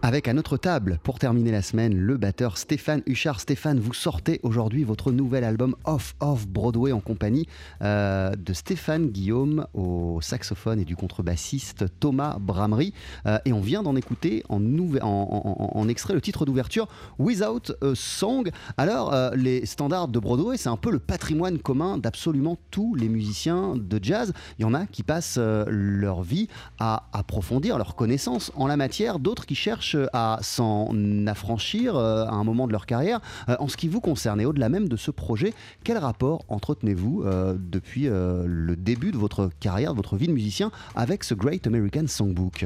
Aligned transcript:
Avec 0.00 0.28
à 0.28 0.32
notre 0.32 0.56
table, 0.56 1.00
pour 1.02 1.18
terminer 1.18 1.50
la 1.50 1.60
semaine, 1.60 1.92
le 1.92 2.16
batteur 2.16 2.56
Stéphane 2.56 3.02
Huchard. 3.06 3.40
Stéphane, 3.40 3.80
vous 3.80 3.92
sortez 3.92 4.38
aujourd'hui 4.44 4.84
votre 4.84 5.10
nouvel 5.10 5.42
album 5.42 5.74
Off 5.84 6.14
Off 6.20 6.46
Broadway 6.46 6.92
en 6.92 7.00
compagnie 7.00 7.48
euh, 7.82 8.30
de 8.36 8.52
Stéphane 8.52 9.08
Guillaume 9.08 9.66
au 9.74 10.20
saxophone 10.22 10.78
et 10.78 10.84
du 10.84 10.94
contrebassiste 10.94 11.86
Thomas 11.98 12.38
Bramery. 12.38 12.94
Euh, 13.26 13.38
et 13.44 13.52
on 13.52 13.60
vient 13.60 13.82
d'en 13.82 13.96
écouter 13.96 14.44
en, 14.48 15.88
extrait 15.88 16.14
le 16.14 16.20
titre 16.20 16.46
d'ouverture 16.46 16.86
Without 17.18 17.72
a 17.82 17.94
Song. 17.96 18.48
Alors, 18.76 19.12
euh, 19.12 19.30
les 19.34 19.66
standards 19.66 20.06
de 20.06 20.20
Broadway, 20.20 20.56
c'est 20.58 20.68
un 20.68 20.76
peu 20.76 20.92
le 20.92 21.00
patrimoine 21.00 21.58
commun 21.58 21.98
d'absolument 21.98 22.56
tous 22.70 22.94
les 22.94 23.08
musiciens 23.08 23.74
de 23.74 23.98
jazz. 24.00 24.32
Il 24.60 24.62
y 24.62 24.64
en 24.64 24.74
a 24.74 24.86
qui 24.86 25.02
passent 25.02 25.38
leur 25.38 26.22
vie 26.22 26.46
à 26.78 27.08
approfondir 27.12 27.78
leur 27.78 27.96
connaissance 27.96 28.52
en 28.54 28.68
la 28.68 28.76
matière, 28.76 29.18
d'autres 29.18 29.44
qui 29.44 29.56
cherchent 29.56 29.97
à 30.12 30.38
s'en 30.42 30.88
affranchir 31.26 31.96
euh, 31.96 32.24
à 32.24 32.32
un 32.32 32.44
moment 32.44 32.66
de 32.66 32.72
leur 32.72 32.86
carrière. 32.86 33.20
Euh, 33.48 33.56
en 33.58 33.68
ce 33.68 33.76
qui 33.76 33.88
vous 33.88 34.00
concerne 34.00 34.40
et 34.40 34.46
au-delà 34.46 34.68
même 34.68 34.88
de 34.88 34.96
ce 34.96 35.10
projet, 35.10 35.52
quel 35.84 35.98
rapport 35.98 36.44
entretenez-vous 36.48 37.22
euh, 37.24 37.56
depuis 37.58 38.08
le 38.08 38.76
début 38.76 39.12
de 39.12 39.16
votre 39.16 39.50
carrière, 39.60 39.92
de 39.92 39.96
votre 39.96 40.16
vie 40.16 40.26
de 40.26 40.32
musicien 40.32 40.70
avec 40.94 41.24
ce 41.24 41.34
Great 41.34 41.66
American 41.66 42.06
Songbook? 42.06 42.64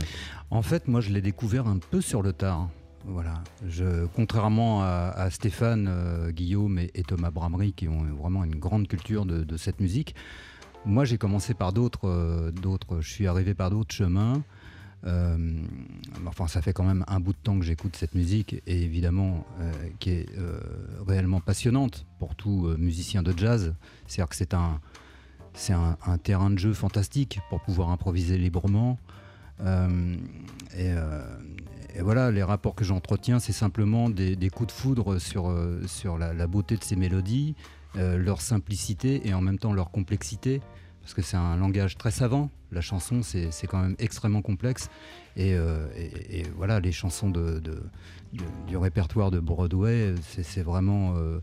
En 0.50 0.62
fait, 0.62 0.88
moi, 0.88 1.00
je 1.00 1.10
l'ai 1.10 1.22
découvert 1.22 1.66
un 1.66 1.78
peu 1.78 2.00
sur 2.00 2.22
le 2.22 2.32
tard. 2.32 2.68
Voilà. 3.04 3.34
Contrairement 4.14 4.82
à, 4.82 5.28
Stéphane, 5.30 6.30
Guillaume 6.30 6.78
et, 6.78 7.02
Thomas 7.06 7.30
Bramery, 7.30 7.72
qui 7.72 7.88
ont 7.88 8.04
vraiment 8.20 8.44
une 8.44 8.54
grande 8.54 8.86
culture 8.86 9.26
de, 9.26 9.42
de 9.42 9.56
cette 9.56 9.80
musique, 9.80 10.14
moi 10.84 11.04
j'ai 11.04 11.18
commencé 11.18 11.54
par 11.54 11.72
d'autres, 11.72 12.52
d'autres. 12.52 13.00
Je 13.00 13.10
suis 13.10 13.26
arrivé 13.26 13.54
par 13.54 13.70
d'autres 13.70 13.92
chemins. 13.92 14.42
Euh, 15.04 15.36
enfin, 16.26 16.46
ça 16.46 16.62
fait 16.62 16.72
quand 16.72 16.84
même 16.84 17.04
un 17.08 17.20
bout 17.20 17.32
de 17.32 17.38
temps 17.42 17.58
que 17.58 17.64
j'écoute 17.64 17.96
cette 17.96 18.14
musique 18.14 18.62
et 18.66 18.82
évidemment 18.82 19.44
euh, 19.60 19.72
qui 19.98 20.10
est 20.10 20.26
euh, 20.38 20.60
réellement 21.06 21.40
passionnante 21.40 22.06
pour 22.18 22.36
tout 22.36 22.74
musicien 22.78 23.22
de 23.22 23.36
jazz. 23.36 23.74
C'est-à-dire 24.06 24.28
que 24.28 24.36
c'est 24.36 24.54
un, 24.54 24.80
c'est 25.54 25.72
un, 25.72 26.18
terrain 26.22 26.50
de 26.50 26.58
jeu 26.58 26.72
fantastique 26.72 27.40
pour 27.50 27.60
pouvoir 27.60 27.90
improviser 27.90 28.38
librement. 28.38 28.98
Et, 30.76 30.92
voilà, 32.00 32.30
les 32.30 32.42
rapports 32.42 32.74
que 32.74 32.84
j'entretiens, 32.84 33.38
c'est 33.38 33.52
simplement 33.52 34.08
des, 34.08 34.50
coups 34.50 34.68
de 34.68 34.72
foudre 34.72 35.18
sur, 35.18 35.54
sur 35.86 36.16
la, 36.16 36.46
beauté 36.46 36.76
de 36.76 36.84
ces 36.84 36.96
mélodies, 36.96 37.54
leur 37.94 38.40
simplicité 38.40 39.26
et 39.28 39.34
en 39.34 39.40
même 39.40 39.58
temps 39.58 39.72
leur 39.72 39.90
complexité 39.90 40.60
parce 41.02 41.14
que 41.14 41.22
c'est 41.22 41.36
un 41.36 41.56
langage 41.56 41.96
très 41.98 42.10
savant. 42.10 42.50
La 42.70 42.80
chanson, 42.80 43.22
c'est 43.22 43.66
quand 43.66 43.80
même 43.80 43.96
extrêmement 43.98 44.40
complexe. 44.40 44.88
Et, 45.36 45.54
euh, 45.54 45.86
voilà, 46.56 46.80
les 46.80 46.92
chansons 46.92 47.30
du 47.30 48.76
répertoire 48.76 49.30
de 49.30 49.40
Broadway, 49.40 50.14
c'est 50.42 50.62
vraiment, 50.62 51.14
euh, 51.16 51.40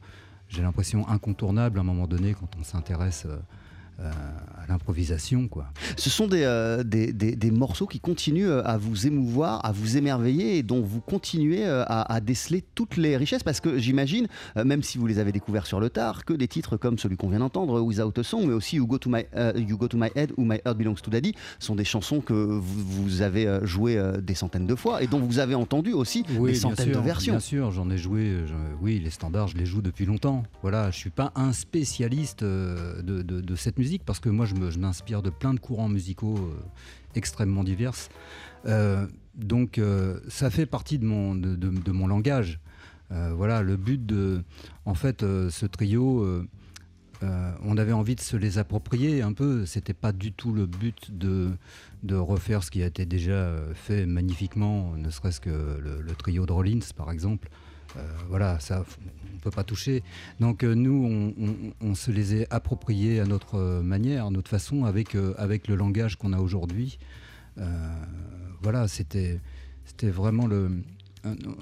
j'ai 0.47 0.61
l'impression, 0.61 1.07
incontournable 1.07 1.77
à 1.77 1.81
un 1.81 1.85
moment 1.85 2.07
donné 2.07 2.33
quand 2.33 2.49
on 2.59 2.63
s'intéresse. 2.63 3.27
Euh, 4.01 4.11
à 4.61 4.67
l'improvisation. 4.71 5.47
quoi. 5.47 5.65
Ce 5.97 6.11
sont 6.11 6.29
euh, 6.31 6.83
des, 6.83 7.11
des, 7.11 7.51
morceaux 7.51 7.87
qui 7.87 7.99
continuent 7.99 8.49
euh, 8.49 8.61
à 8.63 8.77
vous 8.77 9.07
émouvoir, 9.07 9.65
à 9.65 9.71
vous 9.71 9.97
émerveiller 9.97 10.57
et 10.57 10.63
dont 10.63 10.81
vous 10.81 11.01
continuez 11.01 11.65
à, 11.65 12.19
déceler 12.21 12.63
toutes 12.75 12.97
les 12.97 13.17
richesses 13.17 13.41
parce 13.41 13.61
que 13.61 13.79
j'imagine, 13.79 14.27
même 14.63 14.83
si 14.83 14.99
vous 14.99 15.07
les 15.07 15.17
avez 15.17 15.31
découverts 15.31 15.65
sur 15.65 15.79
le 15.79 15.89
tard, 15.89 16.23
que 16.23 16.33
des 16.33 16.47
titres 16.47 16.77
comme 16.77 16.99
celui 16.99 17.17
qu'on 17.17 17.29
vient 17.29 17.39
d'entendre, 17.39 17.81
Without 17.81 18.13
a 18.19 18.23
Song, 18.23 18.45
mais 18.45 18.53
aussi 18.53 18.75
You 18.75 18.85
Go 18.85 18.99
to 18.99 19.09
My, 19.09 19.23
you 19.55 19.77
Go 19.77 19.87
to 19.87 19.97
My 19.97 20.09
Head 20.13 20.33
ou 20.37 20.45
My 20.45 20.59
Heart 20.65 20.77
Belongs 20.77 21.01
to 21.01 21.09
Daddy, 21.09 21.33
sont 21.57 21.75
des 21.75 21.85
chansons 21.85 22.21
que 22.21 22.33
vous, 22.33 23.21
avez 23.21 23.59
jouées 23.63 23.99
des 24.21 24.35
centaines 24.35 24.67
de 24.67 24.75
fois 24.75 25.01
et 25.01 25.07
dont 25.07 25.19
vous 25.19 25.39
avez 25.39 25.55
entendu 25.55 25.93
aussi 25.93 26.23
des 26.23 26.53
centaines 26.53 26.91
de 26.91 26.99
versions. 26.99 27.33
Bien 27.33 27.39
sûr, 27.39 27.71
j'en 27.71 27.89
ai 27.89 27.97
joué, 27.97 28.43
oui, 28.81 28.99
les 28.99 29.09
standards, 29.09 29.47
je 29.47 29.57
les 29.57 29.65
joue 29.65 29.81
depuis 29.81 30.05
longtemps. 30.05 30.43
Voilà, 30.61 30.91
je 30.91 30.97
suis 30.97 31.09
pas 31.09 31.31
un 31.35 31.53
spécialiste 31.53 32.43
de, 32.43 33.01
de, 33.01 33.21
de 33.21 33.55
cette 33.55 33.79
musique 33.79 33.88
parce 33.97 34.19
que 34.19 34.29
moi 34.29 34.45
je 34.45 34.77
m'inspire 34.77 35.21
de 35.21 35.29
plein 35.29 35.53
de 35.53 35.59
courants 35.59 35.89
musicaux 35.89 36.37
euh, 36.37 36.53
extrêmement 37.15 37.63
divers. 37.63 37.95
Euh, 38.65 39.07
donc 39.35 39.77
euh, 39.77 40.19
ça 40.27 40.49
fait 40.49 40.65
partie 40.65 40.99
de 40.99 41.05
mon, 41.05 42.07
langage. 42.07 42.59
voilà, 43.09 43.61
le 43.61 43.77
but 43.77 44.05
de, 44.05 44.43
en 44.85 44.93
fait, 44.93 45.21
ce 45.21 45.65
trio, 45.65 46.25
on 47.21 47.77
avait 47.77 47.93
envie 47.93 48.15
de 48.15 48.21
se 48.21 48.37
les 48.37 48.57
approprier 48.57 49.21
un 49.21 49.33
peu. 49.33 49.65
C'était 49.65 49.93
pas 49.93 50.11
du 50.11 50.31
tout 50.33 50.53
le 50.53 50.65
but 50.65 51.09
de, 51.11 52.15
refaire 52.15 52.63
ce 52.63 52.71
qui 52.71 52.83
a 52.83 52.87
été 52.87 53.05
déjà 53.05 53.55
fait 53.73 54.05
magnifiquement, 54.05 54.93
ne 54.95 55.09
serait-ce 55.09 55.41
que 55.41 55.79
le, 55.79 56.13
trio 56.15 56.45
de 56.45 56.51
Rollins 56.51 56.79
par 56.95 57.11
exemple. 57.11 57.49
Voilà, 58.27 58.59
ça, 58.59 58.83
ne 59.39 59.43
peut 59.43 59.51
pas 59.51 59.63
toucher. 59.63 60.03
Donc 60.39 60.63
euh, 60.63 60.73
nous, 60.73 61.33
on, 61.81 61.95
se 61.95 62.11
les 62.11 62.35
est 62.35 62.47
appropriés 62.53 63.19
à 63.19 63.25
notre 63.25 63.55
euh, 63.55 63.81
manière, 63.81 64.25
à 64.25 64.29
notre 64.29 64.49
façon, 64.49 64.85
avec, 64.85 65.15
euh, 65.15 65.33
le 65.67 65.75
langage 65.75 66.17
qu'on 66.17 66.33
a 66.33 66.39
aujourd'hui. 66.39 66.99
voilà, 68.61 68.87
c'était 68.87 69.39
vraiment 70.03 70.47
le, 70.47 70.55
euh, 70.55 70.69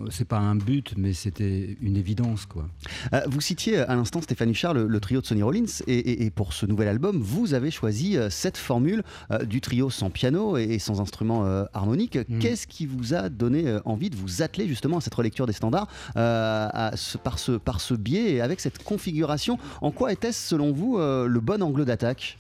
c'est 0.10 0.28
pas 0.28 0.38
un 0.38 0.56
but, 0.56 0.94
mais 0.98 1.14
c'était 1.14 1.78
une 1.82 1.98
évidence. 1.98 2.46
quoi. 2.46 2.68
Euh, 3.14 3.22
vous 3.28 3.42
citiez 3.42 3.80
à 3.80 3.96
l'instant 3.96 4.22
Stéphanie 4.22 4.54
Charles, 4.54 4.84
le, 4.84 5.00
trio 5.00 5.22
de 5.22 5.26
Sonny 5.26 5.44
Rollins, 5.44 5.66
et, 5.88 6.30
pour 6.30 6.54
ce 6.54 6.66
nouvel 6.66 6.88
album, 6.88 7.20
vous 7.20 7.54
avez 7.54 7.72
choisi 7.72 8.18
euh, 8.18 8.30
cette 8.30 8.58
formule 8.58 9.04
du 9.46 9.62
trio 9.62 9.90
sans 9.90 10.10
piano 10.10 10.58
et, 10.58 10.80
sans 10.80 11.02
instrument 11.02 11.46
harmonique. 11.74 12.18
Mm. 12.18 12.40
Qu'est-ce 12.40 12.68
qui 12.68 12.86
vous 12.86 13.14
a 13.14 13.30
donné 13.30 13.78
envie 13.86 14.10
de 14.10 14.16
vous 14.16 14.42
atteler 14.42 14.68
justement 14.68 14.98
à 14.98 15.02
cette 15.02 15.16
relecture 15.16 15.46
des 15.46 15.54
standards 15.54 15.88
par, 16.14 17.40
ce, 17.40 17.52
par 17.54 17.82
ce 17.82 17.94
biais 17.94 18.34
et 18.34 18.42
avec 18.42 18.60
cette 18.60 18.84
configuration? 18.84 19.58
En 19.82 19.92
quoi 19.92 20.12
était-ce 20.12 20.50
selon 20.50 20.72
vous 20.72 20.98
le 20.98 21.40
bon 21.40 21.62
angle 21.62 21.86
d'attaque? 21.86 22.38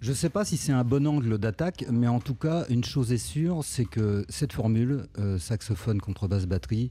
Je 0.00 0.10
ne 0.10 0.14
sais 0.14 0.30
pas 0.30 0.46
si 0.46 0.56
c'est 0.56 0.72
un 0.72 0.82
bon 0.82 1.06
angle 1.06 1.36
d'attaque, 1.36 1.84
mais 1.90 2.08
en 2.08 2.20
tout 2.20 2.34
cas, 2.34 2.64
une 2.70 2.84
chose 2.84 3.12
est 3.12 3.18
sûre, 3.18 3.60
c'est 3.62 3.84
que 3.84 4.24
cette 4.30 4.54
formule, 4.54 5.06
euh, 5.18 5.38
saxophone, 5.38 6.00
contrebasse, 6.00 6.46
batterie, 6.46 6.90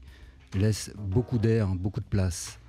laisse 0.54 0.92
beaucoup 0.96 1.38
d'air, 1.38 1.68
beaucoup 1.74 2.00
de 2.00 2.06
place. 2.06 2.60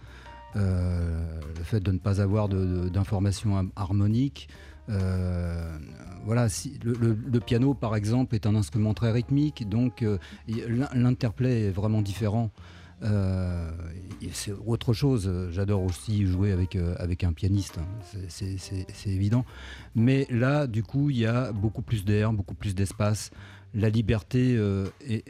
Euh, 0.55 1.39
le 1.57 1.63
fait 1.63 1.79
de 1.79 1.91
ne 1.91 1.99
pas 1.99 2.21
avoir 2.21 2.49
d'informations 2.49 3.69
harmoniques. 3.75 4.49
Euh, 4.89 5.77
voilà, 6.25 6.49
si, 6.49 6.79
le, 6.83 7.39
piano, 7.39 7.75
par 7.75 7.95
exemple, 7.95 8.33
est 8.33 8.47
un 8.47 8.55
instrument 8.55 8.95
très 8.95 9.11
rythmique, 9.11 9.69
donc 9.69 10.03
l'interplay 10.47 11.67
est 11.67 11.71
vraiment 11.71 12.01
différent. 12.01 12.49
Euh, 13.03 13.69
c'est 14.33 14.53
autre 14.65 14.93
chose. 14.93 15.31
J'adore 15.51 15.83
aussi 15.83 16.25
jouer 16.25 16.51
avec, 16.51 16.75
euh, 16.75 16.95
avec 16.99 17.23
un 17.23 17.33
pianiste, 17.33 17.79
hein. 17.79 18.27
c'est 18.29 19.09
évident. 19.09 19.45
Mais 19.95 20.27
là, 20.29 20.67
du 20.67 20.83
coup, 20.83 21.09
il 21.09 21.17
y 21.17 21.25
a 21.25 21.51
beaucoup 21.51 21.81
plus 21.81 22.05
d'air, 22.05 22.31
beaucoup 22.33 22.55
plus 22.55 22.75
d'espace. 22.75 23.31
La 23.73 23.89
liberté 23.89 24.55
euh, 24.57 24.87
est, 25.07 25.23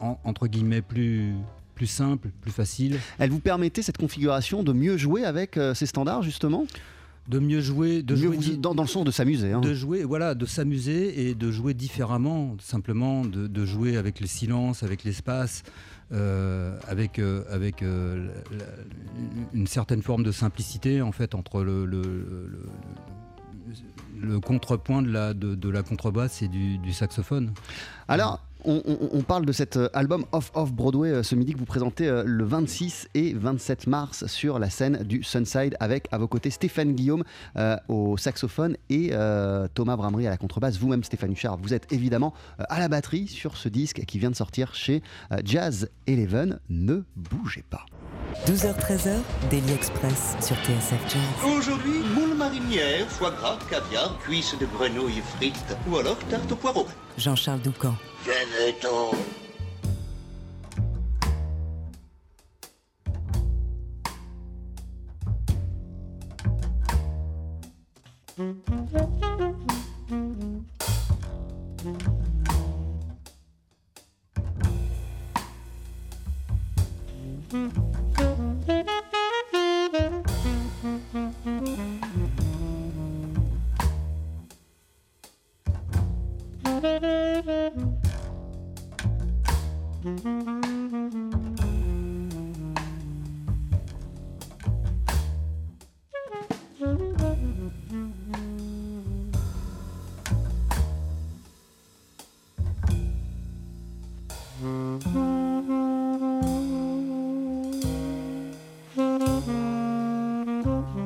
entre 0.00 0.46
guillemets 0.46 0.82
plus, 0.82 1.34
plus 1.74 1.86
simple, 1.86 2.30
plus 2.40 2.50
facile. 2.50 2.98
Elle 3.18 3.30
vous 3.30 3.40
permettait 3.40 3.82
cette 3.82 3.98
configuration 3.98 4.62
de 4.62 4.72
mieux 4.72 4.96
jouer 4.96 5.24
avec 5.24 5.58
ces 5.74 5.86
standards 5.86 6.22
justement? 6.22 6.66
De 7.28 7.40
mieux 7.40 7.60
jouer, 7.60 8.04
de 8.04 8.14
jouer 8.14 8.38
dans, 8.56 8.72
le 8.72 8.86
sens 8.86 9.04
de 9.04 9.10
s'amuser. 9.10 9.52
Hein. 9.52 9.60
De 9.60 9.74
jouer, 9.74 10.04
voilà, 10.04 10.36
de 10.36 10.46
s'amuser 10.46 11.28
et 11.28 11.34
de 11.34 11.50
jouer 11.50 11.74
différemment, 11.74 12.56
simplement 12.60 13.24
de, 13.24 13.48
de 13.48 13.66
jouer 13.66 13.96
avec 13.96 14.20
le 14.20 14.28
silence, 14.28 14.84
avec 14.84 15.02
l'espace, 15.02 15.64
euh, 16.12 16.78
avec, 16.86 17.18
euh, 17.18 17.42
avec 17.50 17.82
euh, 17.82 18.28
une 19.52 19.66
certaine 19.66 20.02
forme 20.02 20.22
de 20.22 20.30
simplicité 20.30 21.02
en 21.02 21.10
fait 21.10 21.34
entre 21.34 21.62
le, 21.62 21.84
le, 21.84 22.60
contrepoint 24.38 25.02
de 25.02 25.10
la, 25.10 25.34
de, 25.34 25.68
la 25.68 25.82
contrebasse 25.82 26.42
et 26.42 26.48
du, 26.48 26.78
du 26.78 26.92
saxophone. 26.92 27.52
Alors, 28.06 28.40
on, 28.66 29.22
parle 29.22 29.46
de 29.46 29.52
cet 29.52 29.76
euh, 29.76 29.88
album 29.92 30.24
Off 30.32 30.50
Off 30.54 30.72
Broadway 30.72 31.10
euh, 31.10 31.22
ce 31.22 31.34
midi 31.34 31.52
que 31.52 31.58
vous 31.58 31.64
présentez 31.64 32.08
euh, 32.08 32.22
le 32.26 32.44
26 32.44 33.08
et 33.14 33.32
27 33.32 33.86
mars 33.86 34.26
sur 34.26 34.58
la 34.58 34.70
scène 34.70 35.02
du 35.04 35.22
Sunside 35.22 35.76
avec 35.80 36.08
à 36.12 36.18
vos 36.18 36.28
côtés 36.28 36.50
Stéphane 36.50 36.92
Guillaume 36.92 37.24
au 37.88 38.16
saxophone 38.16 38.76
et 38.90 39.10
Thomas 39.74 39.96
Bramery 39.96 40.26
à 40.26 40.30
la 40.30 40.36
contrebasse. 40.36 40.78
Vous-même 40.78 41.04
Stéphane 41.04 41.32
Huchard, 41.32 41.56
vous 41.58 41.74
êtes 41.74 41.92
évidemment 41.92 42.34
à 42.58 42.78
la 42.78 42.88
batterie 42.88 43.26
sur 43.26 43.56
ce 43.56 43.68
disque 43.68 44.04
qui 44.06 44.18
vient 44.18 44.30
de 44.30 44.36
sortir 44.36 44.74
chez 44.74 45.02
Jazz 45.44 45.88
Eleven. 46.06 46.58
Ne 46.68 47.04
bougez 47.16 47.64
pas. 47.68 47.86
12h-13h, 48.46 49.16
Daily 49.50 49.72
Express 49.72 50.36
sur 50.40 50.56
TSF 50.56 51.00
Jazz. 51.08 51.52
Aujourd'hui, 51.56 52.00
moule 52.14 52.35
marinière, 52.46 53.06
foie 53.08 53.30
gras, 53.30 53.58
caviar, 53.68 54.16
cuisses 54.24 54.56
de 54.58 54.66
grenouille 54.66 55.22
frites 55.36 55.76
ou 55.88 55.96
alors 55.98 56.18
tarte 56.30 56.50
au 56.52 56.56
poireau. 56.56 56.86
Jean-Charles 57.18 57.60
Doucan. 57.60 57.94
Venez-t'en 58.24 59.10
Mm-hmm. 110.66 111.05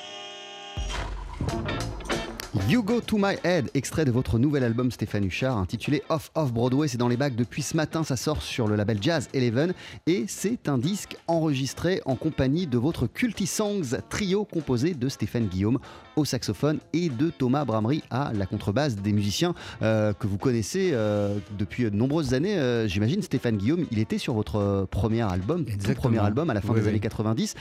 You 2.69 2.83
Go 2.83 2.99
To 2.99 3.17
My 3.17 3.35
Head, 3.45 3.69
extrait 3.75 4.03
de 4.03 4.11
votre 4.11 4.37
nouvel 4.37 4.65
album 4.65 4.91
Stéphane 4.91 5.23
Huchard 5.23 5.57
intitulé 5.57 6.03
Off 6.09 6.31
Off 6.35 6.51
Broadway. 6.51 6.89
C'est 6.89 6.97
dans 6.97 7.07
les 7.07 7.15
bacs 7.15 7.35
depuis 7.35 7.61
ce 7.61 7.77
matin, 7.77 8.03
ça 8.03 8.17
sort 8.17 8.41
sur 8.41 8.67
le 8.67 8.75
label 8.75 8.97
Jazz 8.99 9.29
Eleven 9.33 9.73
et 10.05 10.25
c'est 10.27 10.67
un 10.67 10.77
disque 10.77 11.15
enregistré 11.27 12.01
en 12.05 12.15
compagnie 12.15 12.67
de 12.67 12.77
votre 12.77 13.07
Culti 13.07 13.47
Songs 13.47 13.95
trio 14.09 14.43
composé 14.43 14.93
de 14.93 15.07
Stéphane 15.07 15.45
Guillaume 15.45 15.79
au 16.17 16.25
saxophone 16.25 16.79
et 16.91 17.07
de 17.07 17.29
Thomas 17.29 17.63
Bramery 17.63 18.03
à 18.09 18.33
la 18.33 18.45
contrebasse, 18.45 18.97
des 18.97 19.13
musiciens 19.13 19.55
euh, 19.81 20.11
que 20.11 20.27
vous 20.27 20.37
connaissez 20.37 20.91
euh, 20.91 21.37
depuis 21.57 21.85
de 21.85 21.95
nombreuses 21.95 22.33
années. 22.33 22.57
Euh, 22.59 22.85
j'imagine 22.85 23.21
Stéphane 23.21 23.55
Guillaume, 23.55 23.85
il 23.91 23.99
était 23.99 24.17
sur 24.17 24.33
votre 24.33 24.87
premier 24.91 25.21
album, 25.21 25.63
tout 25.63 25.93
premier 25.93 26.19
album 26.19 26.49
à 26.49 26.53
la 26.53 26.59
fin 26.59 26.73
Oui, 26.73 26.79
des 26.79 26.81
oui. 26.81 26.89
années 26.89 26.99
90. 26.99 27.55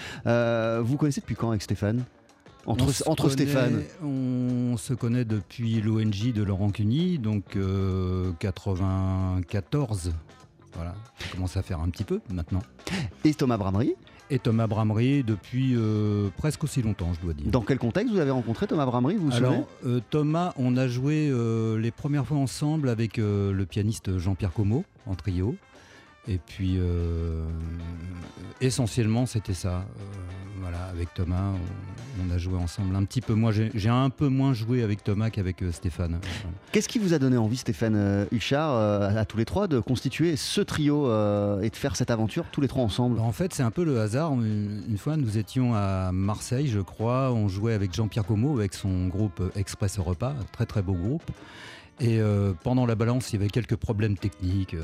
vous 0.83 0.97
connaissez 0.97 1.21
depuis 1.21 1.37
quand 1.37 1.51
avec 1.51 1.63
Stéphane? 1.63 2.03
Entre, 2.71 2.85
On 2.85 2.93
se 2.93 3.09
entre 3.09 3.23
connaît- 3.25 3.33
Stéphane 3.35 3.83
On 4.03 4.77
se 4.77 4.95
connaît 4.95 5.25
depuis 5.25 5.81
l'ONG 5.81 6.33
de 6.33 6.43
Laurent 6.43 6.71
Cuny, 6.71 7.19
donc 7.19 7.57
euh, 7.57 8.33
94. 8.39 10.13
Voilà, 10.75 10.95
ça 11.19 11.27
commence 11.33 11.57
à 11.57 11.63
faire 11.63 11.81
un 11.81 11.89
petit 11.91 12.05
peu 12.05 12.21
maintenant. 12.33 12.63
et 13.25 13.35
Thomas 13.35 13.57
Bramery. 13.57 13.95
Et 14.33 14.39
Thomas 14.39 14.69
Bramery 14.69 15.25
depuis 15.25 15.75
euh, 15.75 16.29
presque 16.37 16.63
aussi 16.63 16.83
longtemps, 16.83 17.13
je 17.15 17.21
dois 17.21 17.33
dire. 17.35 17.51
Dans 17.51 17.63
quel 17.63 17.79
contexte 17.79 18.13
vous 18.13 18.21
avez 18.21 18.31
rencontré 18.31 18.69
Thomas 18.69 18.87
Bramery 18.87 19.17
Vous 19.17 19.27
vous 19.31 19.35
Alors, 19.37 19.67
euh, 19.85 19.99
Thomas, 20.11 20.53
on 20.57 20.77
a 20.77 20.87
joué 20.87 21.29
euh, 21.29 21.77
les 21.81 21.91
premières 21.91 22.25
fois 22.25 22.37
ensemble 22.37 22.89
avec 22.89 23.17
le 23.17 23.65
pianiste 23.69 24.19
Jean-Pierre 24.19 24.53
Como 24.53 24.85
en 25.07 25.17
trio. 25.17 25.57
Et 26.29 26.39
puis, 26.39 26.77
euh, 26.79 27.45
essentiellement, 28.61 29.27
c'était 29.27 29.55
ça. 29.55 29.79
Euh, 29.79 29.83
voilà, 30.61 30.85
avec 30.91 31.15
Thomas, 31.15 31.55
on, 31.55 32.31
on 32.31 32.35
a 32.35 32.37
joué 32.37 32.59
ensemble 32.59 32.95
un 32.95 33.05
petit 33.05 33.23
peu. 33.23 33.33
Moi, 33.33 33.51
j'ai 33.53 33.89
un 33.89 34.11
peu 34.11 34.29
moins 34.29 34.53
joué 34.53 34.83
avec 34.83 35.03
Thomas 35.03 35.31
qu'avec 35.31 35.63
euh, 35.63 35.73
Stéphane. 35.73 36.21
Voilà. 36.21 36.57
Qu'est-ce 36.71 36.89
qui 36.89 36.99
vous 36.99 37.15
a 37.15 37.19
donné 37.19 37.39
envie, 37.39 37.57
Stéphane 37.57 38.27
Huchard, 38.31 38.75
euh, 38.75 39.17
à 39.17 39.25
tous 39.25 39.39
les 39.39 39.47
trois, 39.47 39.67
de 39.67 39.81
constituer 39.81 40.37
ce 40.37 40.61
trio 40.61 41.07
et 41.63 41.71
de 41.71 41.77
faire 41.77 41.97
cette 41.97 42.11
aventure 42.11 42.45
tous 42.53 42.61
les 42.61 42.69
trois 42.69 42.85
ensemble? 42.85 43.17
Bah, 43.17 43.23
en 43.23 43.33
fait, 43.33 43.55
c'est 43.55 43.63
un 43.63 43.71
peu 43.71 43.85
le 43.85 43.99
hasard. 44.01 44.35
Une, 44.35 44.83
une 44.89 44.99
fois, 44.99 45.17
nous 45.17 45.39
étions 45.39 45.75
à 45.75 46.13
Marseille, 46.13 46.69
je 46.69 46.81
crois. 46.81 47.33
On 47.33 47.49
jouait 47.49 47.73
avec 47.73 47.95
Jean-Pierre 47.95 48.27
Como, 48.27 48.59
avec 48.59 48.75
son 48.75 49.09
groupe 49.09 49.43
Express 49.57 49.99
Repas, 49.99 50.35
un 50.39 50.45
très 50.53 50.67
très 50.67 50.83
beau 50.83 50.93
groupe. 50.93 51.29
Et 52.03 52.19
pendant 52.63 52.87
la 52.87 52.95
balance, 52.95 53.33
il 53.33 53.37
y 53.37 53.43
avait 53.43 53.51
quelques 53.51 53.77
problèmes 53.77 54.17
techniques. 54.17 54.75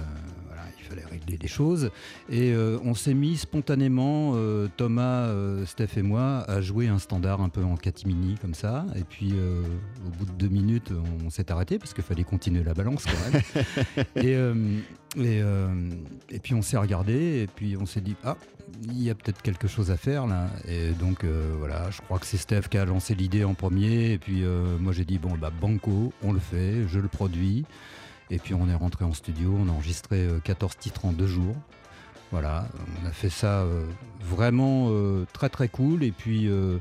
voilà, 0.47 0.63
il 0.76 0.76
fallait 0.87 1.05
régler 1.05 1.37
des 1.37 1.49
choses. 1.49 1.91
Et 2.29 2.53
euh, 2.53 2.79
on 2.85 2.95
s'est 2.95 3.15
mis 3.15 3.37
spontanément, 3.37 4.33
euh, 4.35 4.69
Thomas, 4.77 5.27
euh, 5.27 5.67
Steph 5.67 5.97
et 5.97 6.03
moi, 6.03 6.45
à 6.49 6.61
jouer 6.61 6.89
un 6.89 6.99
standard 6.99 7.41
un 7.41 7.49
peu 7.49 7.63
en 7.63 7.77
catimini 7.77 8.37
comme 8.41 8.55
ça. 8.55 8.87
Et 8.97 9.05
puis, 9.05 9.33
au 9.33 10.11
bout 10.11 10.27
de 10.27 10.33
deux 10.33 10.49
minutes, 10.49 10.93
on 11.25 11.31
s'est 11.31 11.51
arrêté 11.51 11.79
parce 11.79 11.95
qu'il 11.95 12.05
fallait 12.05 12.25
continuer 12.25 12.63
la 12.63 12.75
balance 12.75 13.05
quand 13.05 13.33
même. 13.33 14.07
et, 14.17 15.23
et, 15.23 15.43
et 16.31 16.39
puis, 16.39 16.55
on 16.55 16.63
s'est 16.63 16.77
regardé 16.77 17.43
et 17.43 17.47
puis 17.47 17.77
on 17.77 17.87
s'est 17.87 18.01
dit 18.01 18.17
ah, 18.25 18.37
il 18.83 19.03
y 19.03 19.11
a 19.11 19.15
peut-être 19.15 19.43
quelque 19.43 19.69
chose 19.69 19.91
à 19.91 19.97
faire 19.97 20.27
là. 20.27 20.49
Et 20.69 20.91
donc, 20.91 21.25
voilà, 21.59 21.91
je 21.91 22.01
crois 22.01 22.19
que 22.19 22.27
c'est 22.27 22.37
Steph 22.37 22.63
qui 22.71 22.79
a 22.79 22.85
lancé 22.85 23.15
l'idée 23.15 23.45
en 23.45 23.55
premier. 23.55 24.13
Et 24.13 24.19
puis, 24.19 24.45
moi, 24.81 24.93
j'ai 24.93 25.05
dit 25.05 25.19
bon, 25.19 25.37
bah, 25.41 25.51
banco, 25.51 26.13
on 26.23 26.33
le 26.33 26.41
fait, 26.41 26.87
je 26.89 26.99
le 26.99 27.09
produis. 27.09 27.65
Et 28.31 28.39
puis 28.39 28.55
on 28.55 28.69
est 28.69 28.75
rentré 28.75 29.05
en 29.05 29.13
studio, 29.13 29.57
on 29.59 29.69
a 29.69 29.73
enregistré 29.73 30.21
euh, 30.21 30.41
14 30.43 30.77
titres 30.79 31.05
en 31.05 31.13
deux 31.13 31.27
jours. 31.27 31.57
Voilà, 32.33 32.67
on 33.03 33.07
a 33.07 33.13
fait 33.13 33.31
ça 33.31 33.61
euh, 33.61 33.87
vraiment 34.21 34.89
euh, 34.91 35.27
très 35.33 35.49
très 35.49 35.69
cool. 35.69 36.03
Et 36.03 36.11
puis 36.11 36.49
euh, 36.49 36.79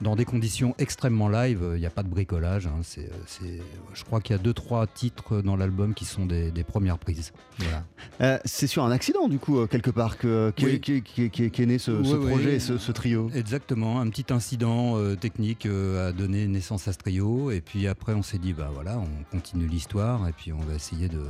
dans 0.00 0.14
des 0.14 0.24
conditions 0.24 0.74
extrêmement 0.78 1.28
live, 1.28 1.60
il 1.74 1.80
n'y 1.80 1.86
a 1.86 1.90
pas 1.90 2.02
de 2.04 2.08
bricolage. 2.08 2.66
hein. 2.66 2.80
C'est, 2.82 3.10
euh, 3.42 3.58
je 3.94 4.04
crois 4.04 4.20
qu'il 4.20 4.36
y 4.36 4.38
a 4.38 4.42
deux 4.42 4.52
trois 4.52 4.86
titres 4.86 5.42
dans 5.42 5.56
l'album 5.56 5.92
qui 5.94 6.04
sont 6.04 6.24
des, 6.26 6.50
des 6.52 6.62
premières 6.64 6.98
prises. 6.98 7.32
Voilà. 7.58 7.84
Euh, 8.20 8.36
c'est 8.44 8.66
sur 8.66 8.84
un 8.84 8.90
accident, 8.90 9.28
du 9.28 9.38
coup, 9.38 9.58
euh, 9.60 9.66
quelque 9.68 9.90
part, 9.90 10.18
que, 10.18 10.52
qui, 10.56 10.64
Oui. 10.64 10.80
est 10.82 11.66
né 11.66 11.78
ce, 11.78 12.02
ce 12.02 12.14
Oui, 12.14 12.18
oui. 12.20 12.30
projet 12.32 12.54
et 12.56 12.58
ce, 12.60 12.76
ce 12.76 12.90
trio. 12.90 13.30
Exactement, 13.32 14.00
un 14.00 14.08
petit 14.08 14.32
incident 14.32 14.96
euh, 14.98 15.14
technique 15.14 15.66
euh, 15.66 16.08
a 16.08 16.12
donné 16.12 16.48
naissance 16.48 16.88
à 16.88 16.92
ce 16.92 16.98
trio. 16.98 17.52
Et 17.52 17.60
puis 17.60 17.86
après, 17.86 18.14
on 18.14 18.24
s'est 18.24 18.38
dit, 18.38 18.54
bah 18.54 18.70
voilà, 18.74 18.98
on 18.98 19.36
continue 19.36 19.68
l'histoire 19.68 20.26
et 20.26 20.32
puis 20.32 20.52
on 20.52 20.58
va 20.58 20.74
essayer 20.74 21.06
de, 21.08 21.20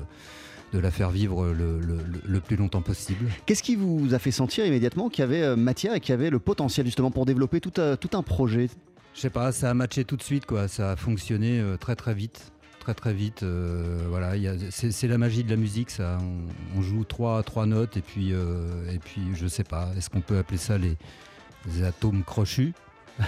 de 0.73 0.79
la 0.79 0.91
faire 0.91 1.11
vivre 1.11 1.47
le, 1.47 1.81
le- 1.81 1.97
le- 1.97 2.21
le 2.27 2.41
plus 2.41 2.57
longtemps 2.57 2.83
possible. 2.83 3.27
Qu'est-ce 3.47 3.63
qui 3.63 3.75
vous 3.77 4.13
a 4.13 4.19
fait 4.19 4.31
sentir 4.31 4.67
immédiatement 4.67 5.09
qu'il 5.09 5.23
y 5.23 5.25
avait 5.25 5.43
euh, 5.43 5.57
matière 5.57 5.95
et 5.95 6.01
qu'il 6.01 6.11
y 6.11 6.13
avait 6.13 6.31
le 6.31 6.39
potentiel, 6.39 6.85
justement, 6.87 7.11
pour 7.11 7.25
développer 7.27 7.61
tout, 7.61 7.73
un- 7.81 7.97
tout 7.97 8.11
un 8.17 8.23
projet? 8.23 8.69
Je 9.15 9.21
sais 9.21 9.31
pas, 9.31 9.51
ça 9.53 9.71
a 9.71 9.75
matché 9.75 10.05
tout 10.05 10.17
de 10.17 10.23
suite, 10.23 10.45
quoi. 10.47 10.69
Ça 10.69 10.93
a 10.93 10.97
fonctionné 10.97 11.59
euh, 11.61 11.77
très 11.77 11.97
très 11.97 12.15
vite. 12.15 12.53
Très 12.81 12.95
très 12.95 13.13
vite. 13.13 13.43
euh, 13.43 14.07
voilà, 14.09 14.33
c'est 14.71 14.93
c'est 14.93 15.09
la 15.09 15.19
magie 15.19 15.45
de 15.45 15.51
la 15.51 15.57
musique, 15.57 15.91
ça. 15.91 16.19
On, 16.23 16.79
on 16.79 16.83
joue 16.83 17.05
trois, 17.05 17.43
trois 17.43 17.67
notes 17.67 17.97
et 17.97 18.01
puis, 18.03 18.33
euh, 18.33 18.91
et 18.93 18.99
puis, 18.99 19.21
je 19.35 19.47
sais 19.47 19.65
pas, 19.65 19.89
est-ce 19.97 20.09
qu'on 20.09 20.21
peut 20.23 20.39
appeler 20.39 20.57
ça 20.59 20.79
les, 20.79 20.97
les 21.67 21.83
atomes 21.83 22.23
crochus? 22.25 22.73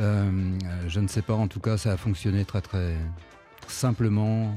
Euh, 0.00 0.58
Je 0.88 0.98
ne 1.00 1.06
sais 1.08 1.22
pas, 1.22 1.34
en 1.34 1.46
tout 1.48 1.60
cas, 1.60 1.76
ça 1.76 1.92
a 1.92 1.96
fonctionné 1.96 2.44
très 2.44 2.60
très 2.60 2.96
simplement. 3.68 4.54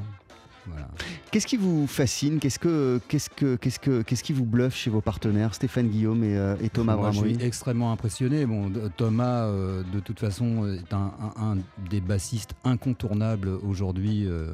Voilà. 0.69 0.87
Qu'est-ce 1.31 1.47
qui 1.47 1.57
vous 1.57 1.87
fascine 1.87 2.39
Qu'est-ce 2.39 2.59
que, 2.59 2.99
qu'est-ce 3.07 3.29
que, 3.29 3.55
qu'est-ce 3.55 3.79
que, 3.79 4.01
qu'est-ce 4.01 4.23
qui 4.23 4.33
vous 4.33 4.45
bluffe 4.45 4.75
chez 4.75 4.89
vos 4.89 5.01
partenaires, 5.01 5.53
Stéphane 5.53 5.87
Guillaume 5.89 6.23
et, 6.23 6.37
euh, 6.37 6.55
et 6.61 6.69
Thomas 6.69 6.95
Moi, 6.95 7.11
je 7.11 7.17
suis 7.37 7.45
extrêmement 7.45 7.91
impressionné. 7.91 8.45
Bon, 8.45 8.71
Thomas, 8.97 9.45
euh, 9.45 9.83
de 9.93 9.99
toute 9.99 10.19
façon, 10.19 10.67
est 10.67 10.93
un, 10.93 11.11
un- 11.37 11.51
un 11.53 11.57
des 11.89 12.01
bassistes 12.01 12.53
incontournables 12.63 13.49
aujourd'hui. 13.49 14.25
euh, 14.27 14.51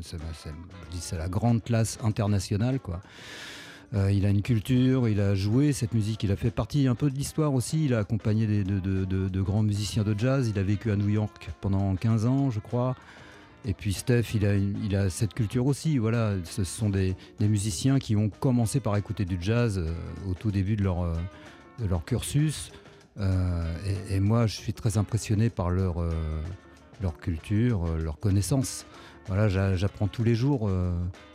c'est 0.00 0.16
c'est 0.98 1.18
la 1.18 1.28
grande 1.28 1.62
classe 1.62 1.98
internationale, 2.02 2.80
quoi. 2.80 3.00
Euh, 3.94 4.10
il 4.10 4.26
a 4.26 4.30
une 4.30 4.42
culture, 4.42 5.08
il 5.08 5.20
a 5.20 5.34
joué 5.36 5.72
cette 5.72 5.94
musique, 5.94 6.24
il 6.24 6.32
a 6.32 6.36
fait 6.36 6.50
partie 6.50 6.88
un 6.88 6.94
peu 6.96 7.08
de 7.08 7.14
l'histoire 7.16 7.54
aussi. 7.54 7.84
Il 7.84 7.94
a 7.94 7.98
accompagné 7.98 8.46
des- 8.46 8.64
de, 8.64 8.80
de- 8.80 9.04
de- 9.04 9.28
de 9.28 9.40
grands 9.42 9.62
musiciens 9.62 10.02
de 10.02 10.14
jazz. 10.18 10.48
Il 10.48 10.58
a 10.58 10.62
vécu 10.64 10.90
à 10.90 10.96
New 10.96 11.08
York 11.08 11.50
pendant 11.60 11.94
15 11.94 12.26
ans, 12.26 12.50
je 12.50 12.58
crois. 12.60 12.96
Et 13.66 13.74
puis 13.74 13.92
Steph, 13.92 14.34
il 14.34 14.46
a, 14.46 14.54
il 14.54 14.94
a 14.94 15.10
cette 15.10 15.34
culture 15.34 15.66
aussi. 15.66 15.98
Voilà, 15.98 16.34
ce 16.44 16.62
sont 16.62 16.88
des, 16.88 17.16
musiciens 17.40 17.98
qui 17.98 18.14
ont 18.14 18.30
commencé 18.30 18.78
par 18.78 18.96
écouter 18.96 19.24
du 19.24 19.38
jazz 19.40 19.78
euh, 19.78 19.92
au 20.30 20.34
tout 20.34 20.52
début 20.52 20.76
de 20.76 20.84
leur, 20.84 21.02
euh, 21.02 21.98
cursus. 22.06 22.70
Euh, 23.18 23.74
et, 24.08 24.20
moi, 24.20 24.46
je 24.46 24.54
suis 24.54 24.72
très 24.72 24.98
impressionné 24.98 25.50
par 25.50 25.70
leur, 25.70 25.96
culture, 27.20 27.96
leur 27.98 28.20
connaissance. 28.20 28.86
Voilà, 29.26 29.48
j'a- 29.48 29.74
j'apprends 29.74 30.06
tous 30.06 30.22
les 30.22 30.36
jours 30.36 30.70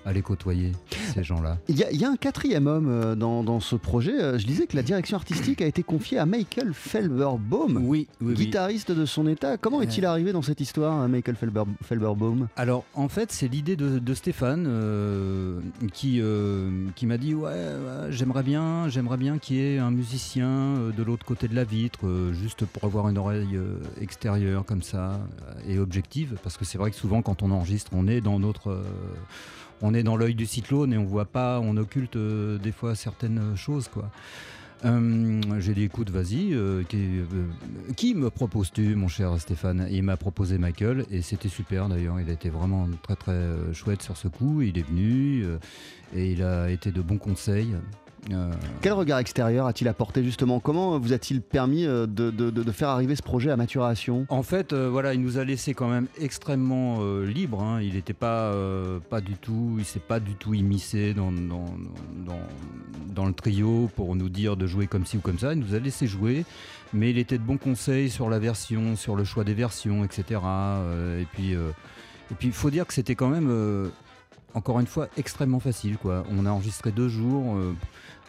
à 0.05 0.13
les 0.13 0.21
côtoyer, 0.21 0.71
ces 1.13 1.23
gens-là. 1.23 1.57
Il 1.67 1.77
y, 1.77 1.83
a, 1.83 1.91
il 1.91 1.99
y 1.99 2.05
a 2.05 2.09
un 2.09 2.15
quatrième 2.15 2.67
homme 2.67 2.87
euh, 2.89 3.15
dans, 3.15 3.43
dans 3.43 3.59
ce 3.59 3.75
projet. 3.75 4.19
Euh, 4.21 4.37
Je 4.39 4.45
disais 4.47 4.65
que 4.65 4.75
la 4.75 4.83
direction 4.83 5.15
artistique 5.17 5.61
a 5.61 5.65
été 5.65 5.83
confiée 5.83 6.17
à 6.17 6.25
Michael 6.25 6.73
Felberbaum, 6.73 7.77
Oui, 7.77 8.07
oui, 8.19 8.27
oui. 8.29 8.33
guitariste 8.33 8.91
de 8.91 9.05
son 9.05 9.27
état. 9.27 9.57
Comment 9.57 9.81
est-il 9.81 10.05
arrivé 10.05 10.31
dans 10.33 10.41
cette 10.41 10.59
histoire, 10.61 10.93
hein, 10.93 11.07
Michael 11.07 11.35
Felber, 11.35 11.63
Felberbaum? 11.83 12.47
Alors 12.55 12.83
en 12.93 13.09
fait 13.09 13.31
c'est 13.31 13.47
l'idée 13.47 13.75
de, 13.75 13.99
de 13.99 14.13
Stéphane 14.13 14.65
euh, 14.67 15.59
qui, 15.93 16.19
euh, 16.21 16.69
qui 16.95 17.05
m'a 17.05 17.17
dit 17.17 17.33
ouais, 17.33 17.49
ouais, 17.49 18.11
j'aimerais 18.11 18.43
bien 18.43 18.87
j'aimerais 18.89 19.17
bien 19.17 19.37
qu'il 19.37 19.57
y 19.57 19.59
ait 19.61 19.77
un 19.79 19.91
musicien 19.91 20.47
euh, 20.47 20.91
de 20.91 21.03
l'autre 21.03 21.25
côté 21.25 21.47
de 21.47 21.55
la 21.55 21.63
vitre 21.63 21.99
euh, 22.07 22.33
juste 22.33 22.65
pour 22.65 22.83
avoir 22.85 23.07
une 23.09 23.17
oreille 23.17 23.55
euh, 23.55 23.75
extérieure 23.99 24.65
comme 24.65 24.81
ça 24.81 25.11
euh, 25.47 25.53
et 25.67 25.79
objective 25.79 26.37
parce 26.43 26.57
que 26.57 26.65
c'est 26.65 26.77
vrai 26.77 26.91
que 26.91 26.97
souvent 26.97 27.21
quand 27.21 27.43
on 27.43 27.51
enregistre 27.51 27.91
on 27.93 28.07
est 28.07 28.21
dans 28.21 28.39
notre 28.39 28.71
euh, 28.71 28.83
on 29.81 29.93
est 29.93 30.03
dans 30.03 30.15
l'œil 30.15 30.35
du 30.35 30.45
cyclone 30.45 30.93
et 30.93 30.97
on 30.97 31.05
voit 31.05 31.25
pas 31.25 31.59
on 31.59 31.77
occulte 31.77 32.15
euh, 32.15 32.57
des 32.57 32.71
fois 32.71 32.95
certaines 32.95 33.55
choses 33.55 33.87
quoi. 33.87 34.09
Euh, 34.83 35.41
J'ai 35.59 35.75
dit 35.75 35.83
écoute 35.83 36.09
vas-y 36.09 36.53
euh, 36.53 36.83
qui, 37.95 38.15
me 38.15 38.29
proposes-tu 38.31 38.95
mon 38.95 39.07
cher 39.07 39.39
Stéphane? 39.39 39.87
Il 39.91 40.01
m'a 40.01 40.17
proposé 40.17 40.57
Michael 40.57 41.05
et 41.11 41.21
c'était 41.21 41.49
super 41.49 41.87
d'ailleurs. 41.87 42.19
Il 42.19 42.27
a 42.29 42.33
été 42.33 42.49
vraiment 42.49 42.87
très 43.03 43.15
très 43.15 43.73
chouette 43.73 44.01
sur 44.01 44.17
ce 44.17 44.27
coup. 44.27 44.63
Il 44.63 44.79
est 44.79 44.87
venu 44.87 45.45
et 46.15 46.31
il 46.31 46.41
a 46.41 46.71
été 46.71 46.91
de 46.91 47.01
bons 47.01 47.19
conseils 47.19 47.75
Euh, 48.31 48.51
Quel 48.81 48.93
regard 48.93 49.17
extérieur 49.17 49.65
a-t-il 49.65 49.87
apporté 49.87 50.23
justement? 50.23 50.59
Comment 50.59 50.99
vous 50.99 51.11
a-t-il 51.11 51.41
permis 51.41 51.85
euh, 51.87 52.05
de, 52.05 52.29
de- 52.29 52.51
de- 52.51 52.61
de 52.63 52.71
faire 52.71 52.89
arriver 52.89 53.15
ce 53.15 53.23
projet 53.23 53.49
à 53.49 53.57
maturation? 53.57 54.27
En 54.29 54.43
fait, 54.43 54.73
euh, 54.73 54.89
voilà, 54.91 55.15
il 55.15 55.21
nous 55.21 55.39
a 55.39 55.43
laissé 55.43 55.73
quand 55.73 55.89
même 55.89 56.07
extrêmement 56.19 56.97
euh, 57.01 57.25
libre. 57.25 57.63
hein. 57.63 57.81
Il 57.81 57.95
n'était 57.95 58.13
pas, 58.13 58.53
pas 59.09 59.21
du 59.21 59.33
tout, 59.33 59.75
il 59.79 59.85
s'est 59.85 59.99
pas 59.99 60.19
du 60.19 60.35
tout 60.35 60.53
immiscé 60.53 61.15
dans, 61.15 61.31
dans, 61.31 61.65
dans, 62.25 62.39
dans 63.15 63.25
le 63.25 63.33
trio 63.33 63.89
pour 63.95 64.15
nous 64.15 64.29
dire 64.29 64.55
de 64.55 64.67
jouer 64.67 64.85
comme 64.85 65.05
ci 65.05 65.17
ou 65.17 65.21
comme 65.21 65.39
ça. 65.39 65.53
Il 65.53 65.59
nous 65.59 65.73
a 65.73 65.79
laissé 65.79 66.05
jouer, 66.05 66.45
mais 66.93 67.09
il 67.09 67.17
était 67.17 67.39
de 67.39 67.43
bons 67.43 67.57
conseils 67.57 68.11
sur 68.11 68.29
la 68.29 68.37
version, 68.37 68.95
sur 68.95 69.15
le 69.15 69.23
choix 69.23 69.43
des 69.43 69.55
versions, 69.55 70.03
etc. 70.03 70.39
Et 71.19 71.25
puis, 71.33 71.53
et 71.53 72.35
puis, 72.37 72.47
il 72.49 72.53
faut 72.53 72.69
dire 72.69 72.85
que 72.85 72.93
c'était 72.93 73.15
quand 73.15 73.29
même, 73.29 73.89
encore 74.53 74.79
une 74.79 74.87
fois, 74.87 75.07
extrêmement 75.17 75.59
facile. 75.59 75.97
Quoi. 75.97 76.23
On 76.31 76.45
a 76.45 76.51
enregistré 76.51 76.91
deux 76.91 77.09
jours. 77.09 77.55
euh, 77.57 77.73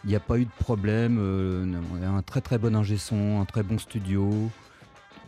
il 0.03 0.09
n'y 0.09 0.15
a 0.15 0.19
pas 0.19 0.37
eu 0.37 0.45
de 0.45 0.51
problème. 0.59 1.17
euh, 1.19 1.65
on 1.93 2.03
a 2.03 2.09
un 2.09 2.21
très 2.21 2.41
très 2.41 2.57
bon 2.57 2.75
ingé 2.75 2.97
son, 2.97 3.41
un 3.41 3.45
très 3.45 3.63
bon 3.63 3.77
studio 3.77 4.49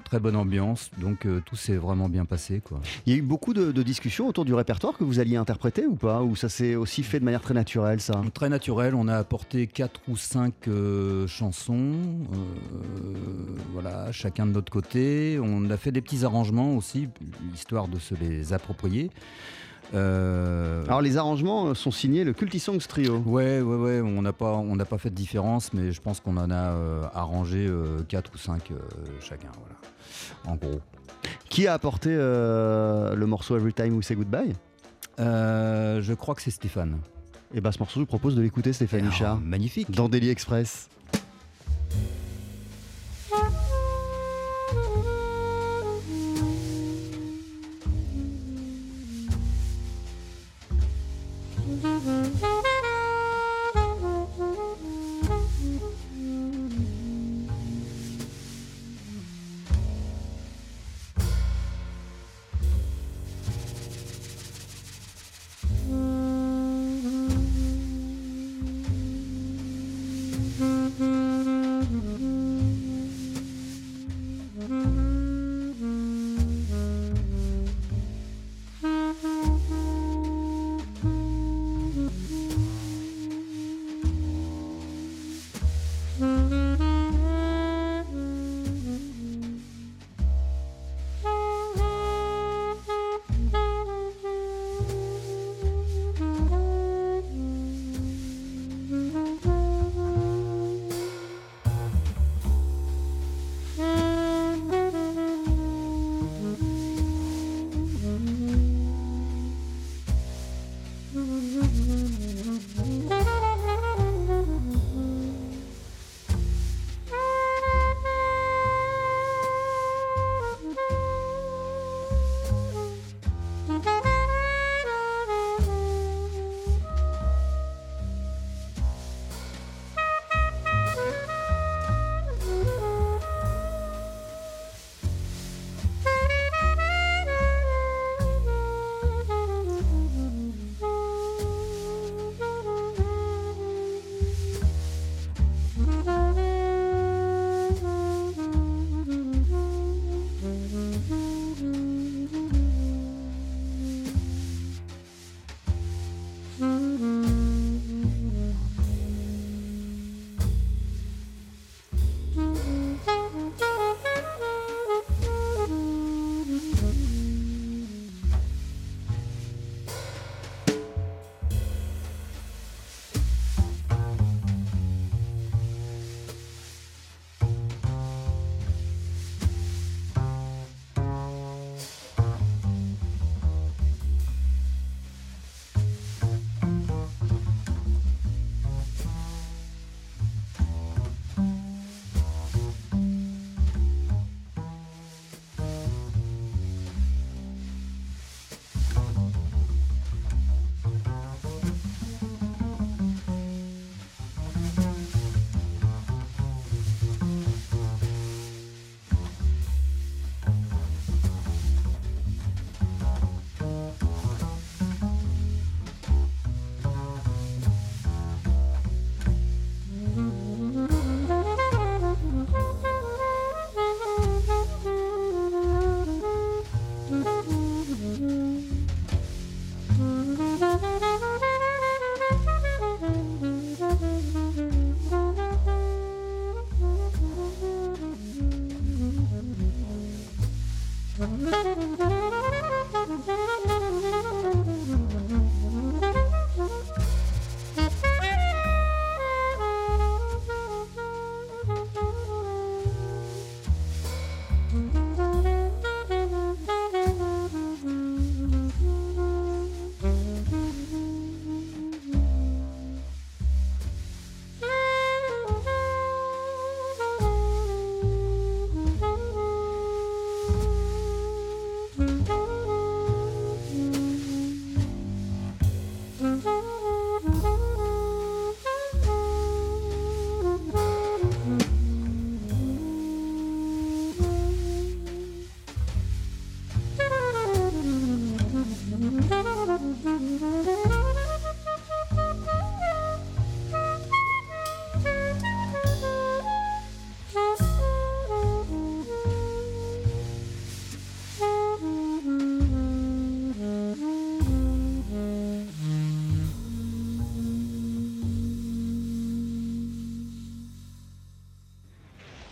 très 0.05 0.19
bonne 0.19 0.35
ambiance, 0.35 0.91
donc 0.99 1.25
euh, 1.25 1.41
tout 1.43 1.55
s'est 1.55 1.77
vraiment 1.77 2.07
bien 2.07 2.25
passé. 2.25 2.61
Quoi. 2.63 2.79
Il 3.05 3.11
y 3.11 3.15
a 3.15 3.17
eu 3.17 3.23
beaucoup 3.23 3.55
de, 3.55 3.71
de 3.71 3.83
discussions 3.83 4.27
autour 4.27 4.45
du 4.45 4.53
répertoire 4.53 4.95
que 4.95 5.03
vous 5.03 5.19
alliez 5.19 5.35
interpréter 5.35 5.87
ou 5.87 5.95
pas? 5.95 6.21
Ou 6.21 6.35
ça 6.35 6.47
s'est 6.47 6.75
aussi 6.75 7.01
fait 7.01 7.19
de 7.19 7.25
manière 7.25 7.41
très 7.41 7.55
naturelle 7.55 7.99
ça? 7.99 8.21
Très 8.33 8.47
naturel, 8.47 8.93
on 8.93 9.07
a 9.07 9.17
apporté 9.17 9.65
quatre 9.65 9.99
ou 10.07 10.15
cinq 10.15 10.67
euh, 10.67 11.25
chansons, 11.25 11.73
euh, 11.73 12.45
voilà, 13.73 14.11
chacun 14.11 14.45
de 14.45 14.51
notre 14.51 14.71
côté. 14.71 15.39
On 15.41 15.69
a 15.71 15.75
fait 15.75 15.91
des 15.91 16.01
petits 16.01 16.23
arrangements 16.23 16.75
aussi, 16.77 17.09
histoire 17.55 17.87
de 17.87 17.97
se 17.97 18.13
les 18.13 18.53
approprier. 18.53 19.09
Euh, 19.93 20.83
Alors 20.87 21.01
les 21.01 21.17
arrangements 21.17 21.67
euh, 21.67 21.73
sont 21.75 21.91
signés 21.91 22.23
le 22.23 22.33
Cultisongs 22.33 22.79
Trio. 22.79 23.17
Ouais, 23.25 23.61
ouais, 23.61 23.75
ouais, 23.75 24.01
on 24.01 24.21
n'a 24.21 24.33
pas, 24.33 24.53
on 24.53 24.75
n'a 24.75 24.85
pas 24.85 24.97
fait 24.97 25.09
de 25.09 25.15
différence, 25.15 25.73
mais 25.73 25.91
je 25.91 26.01
pense 26.01 26.19
qu'on 26.19 26.37
en 26.37 26.49
a 26.49 26.71
euh, 26.71 27.03
arrangé 27.13 27.67
euh, 27.67 27.99
quatre 28.07 28.31
ou 28.33 28.37
cinq 28.37 28.71
euh, 28.71 28.77
chacun, 29.21 29.49
voilà. 29.59 30.53
En 30.53 30.55
gros. 30.55 30.81
Qui 31.49 31.67
a 31.67 31.73
apporté 31.73 32.09
le 32.09 33.23
morceau 33.25 33.55
Every 33.57 33.73
Time 33.73 33.95
We 33.95 34.05
Say 34.05 34.15
Goodbye? 34.15 34.53
Je 35.17 36.13
crois 36.13 36.35
que 36.35 36.41
c'est 36.41 36.51
Stéphane. 36.51 36.97
Et 37.53 37.61
bah 37.61 37.71
ce 37.71 37.79
morceau, 37.79 37.95
je 37.95 37.99
vous 38.01 38.05
propose 38.05 38.35
de 38.35 38.41
l'écouter 38.41 38.73
Stéphane 38.73 39.07
Huchard 39.07 39.39
magnifique. 39.39 39.89
dans 39.91 40.09
Daily 40.09 40.29
Express. 40.29 40.89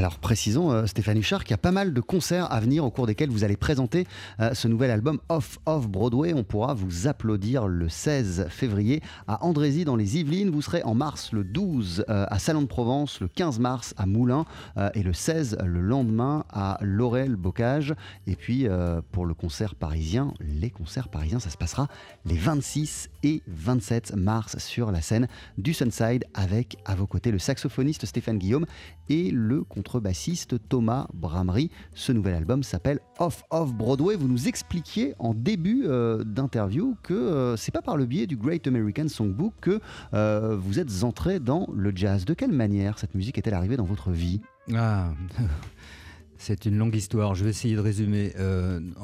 Alors 0.00 0.18
précisons, 0.18 0.72
euh, 0.72 0.86
Stéphane 0.86 1.18
Huchard, 1.18 1.44
qu'il 1.44 1.50
y 1.50 1.52
a 1.52 1.58
pas 1.58 1.72
mal 1.72 1.92
de 1.92 2.00
concerts 2.00 2.50
à 2.50 2.58
venir 2.58 2.86
au 2.86 2.90
cours 2.90 3.06
desquels 3.06 3.28
vous 3.28 3.44
allez 3.44 3.58
présenter 3.58 4.06
euh, 4.40 4.54
ce 4.54 4.66
nouvel 4.66 4.90
album 4.90 5.20
Off 5.28 5.58
Off 5.66 5.88
Broadway. 5.88 6.32
On 6.32 6.42
pourra 6.42 6.72
vous 6.72 7.06
applaudir 7.06 7.68
le 7.68 7.90
16 7.90 8.46
février 8.48 9.02
à 9.28 9.44
Andrézy 9.44 9.84
dans 9.84 9.96
les 9.96 10.16
Yvelines. 10.16 10.48
Vous 10.48 10.62
serez 10.62 10.82
en 10.84 10.94
mars 10.94 11.32
le 11.32 11.44
12 11.44 12.06
euh, 12.08 12.24
à 12.30 12.38
Salon 12.38 12.62
de 12.62 12.66
Provence, 12.66 13.20
le 13.20 13.28
15 13.28 13.58
mars 13.58 13.92
à 13.98 14.06
Moulins 14.06 14.46
et 14.94 15.02
le 15.02 15.12
16 15.12 15.58
le 15.66 15.82
lendemain 15.82 16.46
à 16.48 16.78
Laurel 16.80 17.36
Bocage. 17.36 17.94
Et 18.26 18.36
puis 18.36 18.66
pour 19.12 19.26
le 19.26 19.34
concert 19.34 19.74
parisien, 19.74 20.32
les 20.40 20.70
concerts 20.70 21.08
parisiens, 21.08 21.40
ça 21.40 21.50
se 21.50 21.58
passera 21.58 21.88
les 22.24 22.36
26 22.36 23.10
et 23.22 23.42
27 23.48 24.14
mars 24.16 24.56
sur 24.58 24.92
la 24.92 25.02
scène 25.02 25.28
du 25.58 25.74
Sunside 25.74 26.24
avec 26.32 26.78
à 26.86 26.94
vos 26.94 27.06
côtés 27.06 27.30
le 27.30 27.38
saxophoniste 27.38 28.06
Stéphane 28.06 28.38
Guillaume 28.38 28.64
et 29.10 29.30
le 29.30 29.64
contrebassiste 29.90 30.54
Thomas 30.68 31.08
Bramery. 31.12 31.68
Ce 31.94 32.12
nouvel 32.12 32.34
album 32.34 32.62
s'appelle 32.62 33.00
Off 33.18 33.42
Off 33.50 33.74
Broadway. 33.74 34.14
Vous 34.14 34.28
nous 34.28 34.46
expliquiez 34.46 35.14
en 35.18 35.34
début 35.34 35.82
euh, 35.86 36.22
d'interview 36.22 36.96
que 37.02 37.12
euh, 37.12 37.56
c'est 37.56 37.72
pas 37.72 37.82
par 37.82 37.96
le 37.96 38.06
biais 38.06 38.28
du 38.28 38.36
Great 38.36 38.68
American 38.68 39.08
Songbook 39.08 39.52
que 39.60 39.80
euh, 40.14 40.56
vous 40.56 40.78
êtes 40.78 41.02
entré 41.02 41.40
dans 41.40 41.68
le 41.74 41.90
jazz. 41.92 42.24
De 42.24 42.34
quelle 42.34 42.52
manière 42.52 43.00
cette 43.00 43.16
musique 43.16 43.36
est-elle 43.36 43.54
arrivée 43.54 43.76
dans 43.76 43.84
votre 43.84 44.12
vie? 44.12 44.40
Ah 44.72 45.12
C'est 46.38 46.66
une 46.66 46.78
longue 46.78 46.94
histoire, 46.94 47.34
je 47.34 47.42
vais 47.42 47.50
essayer 47.50 47.74
de 47.74 47.80
résumer. 47.80 48.32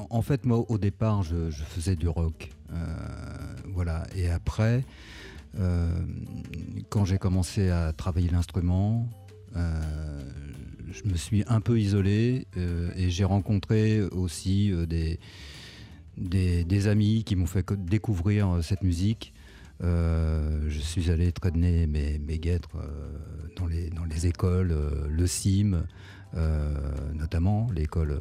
en 0.09 0.23
fait, 0.23 0.47
moi, 0.47 0.65
au 0.71 0.79
départ, 0.79 1.23
je, 1.23 1.51
je 1.51 1.65
faisais 1.65 1.95
du 1.95 2.09
rock. 2.09 2.51
voilà. 3.75 4.05
Et 4.17 4.31
après, 4.31 4.85
quand 6.89 7.05
j'ai 7.05 7.19
commencé 7.19 7.69
à 7.69 7.93
travailler 7.93 8.31
l'instrument, 8.31 9.07
je 10.97 11.11
me 11.11 11.17
suis 11.17 11.45
un 11.47 11.61
peu 11.61 11.79
isolé 11.79 12.47
euh, 12.57 12.91
et 12.97 13.11
j'ai 13.11 13.25
rencontré 13.25 14.03
aussi 14.03 14.73
euh, 14.73 14.87
des, 14.87 15.19
des, 16.17 16.89
amis 16.89 17.25
qui 17.25 17.37
m'ont 17.37 17.47
fait 17.47 17.71
découvrir 17.73 18.49
euh, 18.49 18.63
cette 18.63 18.83
musique. 18.83 19.33
je 19.81 20.79
suis 20.81 21.11
allé 21.11 21.33
traîner 21.33 21.87
mes, 21.87 22.19
mes 22.19 22.39
guêtres 22.39 22.79
dans, 23.57 23.67
les, 23.67 23.91
dans 23.91 24.05
les 24.05 24.27
écoles, 24.27 24.75
le 25.11 25.27
CIM, 25.27 25.85
notamment 27.15 27.67
l'école, 27.75 28.19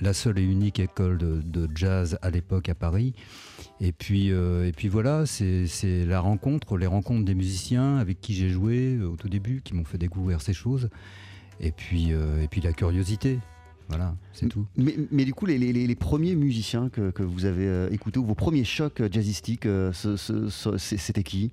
la 0.00 0.12
seule 0.12 0.38
et 0.38 0.44
unique 0.44 0.78
école 0.78 1.18
de, 1.18 1.68
jazz 1.74 2.18
à 2.22 2.30
l'époque 2.30 2.68
à 2.68 2.76
Paris. 2.76 3.14
Et 3.80 3.90
puis, 3.90 4.28
et 4.28 4.72
puis 4.76 4.86
voilà, 4.86 5.26
c'est 5.26 6.06
la 6.06 6.20
rencontre, 6.20 6.76
les 6.76 6.86
rencontres 6.86 7.24
des 7.24 7.34
musiciens 7.34 7.96
avec 7.96 8.20
qui 8.20 8.32
j'ai 8.32 8.48
joué 8.48 9.00
au 9.00 9.16
tout 9.16 9.28
début 9.28 9.60
qui 9.60 9.74
m'ont 9.74 9.84
fait 9.84 9.98
découvrir 9.98 10.40
ces 10.40 10.54
choses 10.54 10.88
et 11.60 11.72
puis, 11.72 12.12
euh, 12.12 12.42
et 12.42 12.48
puis 12.48 12.60
la 12.60 12.72
curiosité. 12.72 13.38
Voilà, 13.88 14.16
c'est 14.32 14.48
tout. 14.48 14.66
Mais, 14.78 14.96
mais, 15.10 15.26
du 15.26 15.34
coup, 15.34 15.44
les, 15.44 15.58
les, 15.58 15.72
les 15.72 15.94
premiers 15.94 16.34
musiciens 16.34 16.88
que, 16.88 17.10
que 17.10 17.22
vous 17.22 17.44
avez 17.44 17.66
euh, 17.66 17.90
écoutés, 17.90 18.18
vos 18.18 18.34
premiers 18.34 18.64
chocs 18.64 19.00
euh, 19.00 19.08
jazzistiques, 19.12 19.68
c'était 20.78 21.22
qui? 21.22 21.52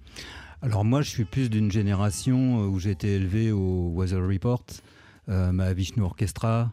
Alors 0.62 0.86
moi, 0.86 1.02
je 1.02 1.10
suis 1.10 1.26
plus 1.26 1.50
d'une 1.50 1.72
génération 1.72 2.66
où 2.66 2.80
j'ai 2.80 2.92
été 2.92 3.16
élevé 3.16 3.52
au 3.52 3.92
Weather 3.96 4.26
Report, 4.26 4.64
ma 5.28 5.74
Vishnu 5.74 6.04
Orchestra, 6.04 6.72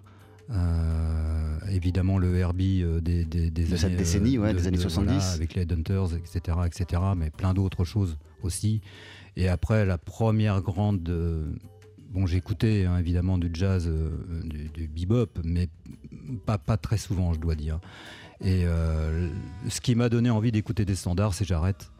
évidemment 1.70 2.18
le 2.18 2.36
Herbie 2.36 2.84
des, 3.00 3.24
des, 3.24 3.50
des 3.50 3.64
de 3.64 3.68
années, 3.68 3.76
cette 3.78 3.96
décennie, 3.96 4.36
ouais, 4.36 4.52
des 4.52 4.66
années 4.66 4.76
70. 4.76 5.36
avec 5.36 5.54
les 5.54 5.62
Hunters, 5.62 6.14
etc., 6.14 6.58
etc., 6.66 7.02
mais 7.16 7.30
plein 7.30 7.54
d'autres 7.54 7.84
choses 7.84 8.18
aussi. 8.42 8.82
Et 9.36 9.48
après, 9.48 9.86
la 9.86 9.96
première 9.96 10.60
grande 10.60 11.02
bon, 12.08 12.26
j'écoutais 12.26 12.84
hein, 12.84 12.98
évidemment 12.98 13.38
du 13.38 13.50
jazz, 13.52 13.86
euh, 13.88 14.10
du, 14.74 14.88
bebop, 14.88 15.40
mais 15.44 15.68
pas, 16.46 16.58
très 16.76 16.98
souvent, 16.98 17.32
je 17.32 17.40
dois 17.40 17.54
dire. 17.54 17.80
Et 18.40 18.62
euh, 18.64 19.28
ce 19.68 19.80
qui 19.80 19.94
m'a 19.94 20.08
donné 20.08 20.30
envie 20.30 20.52
d'écouter 20.52 20.84
des 20.84 20.94
standards, 20.94 21.34
c'est 21.34 21.44
Jarrett. 21.44 21.90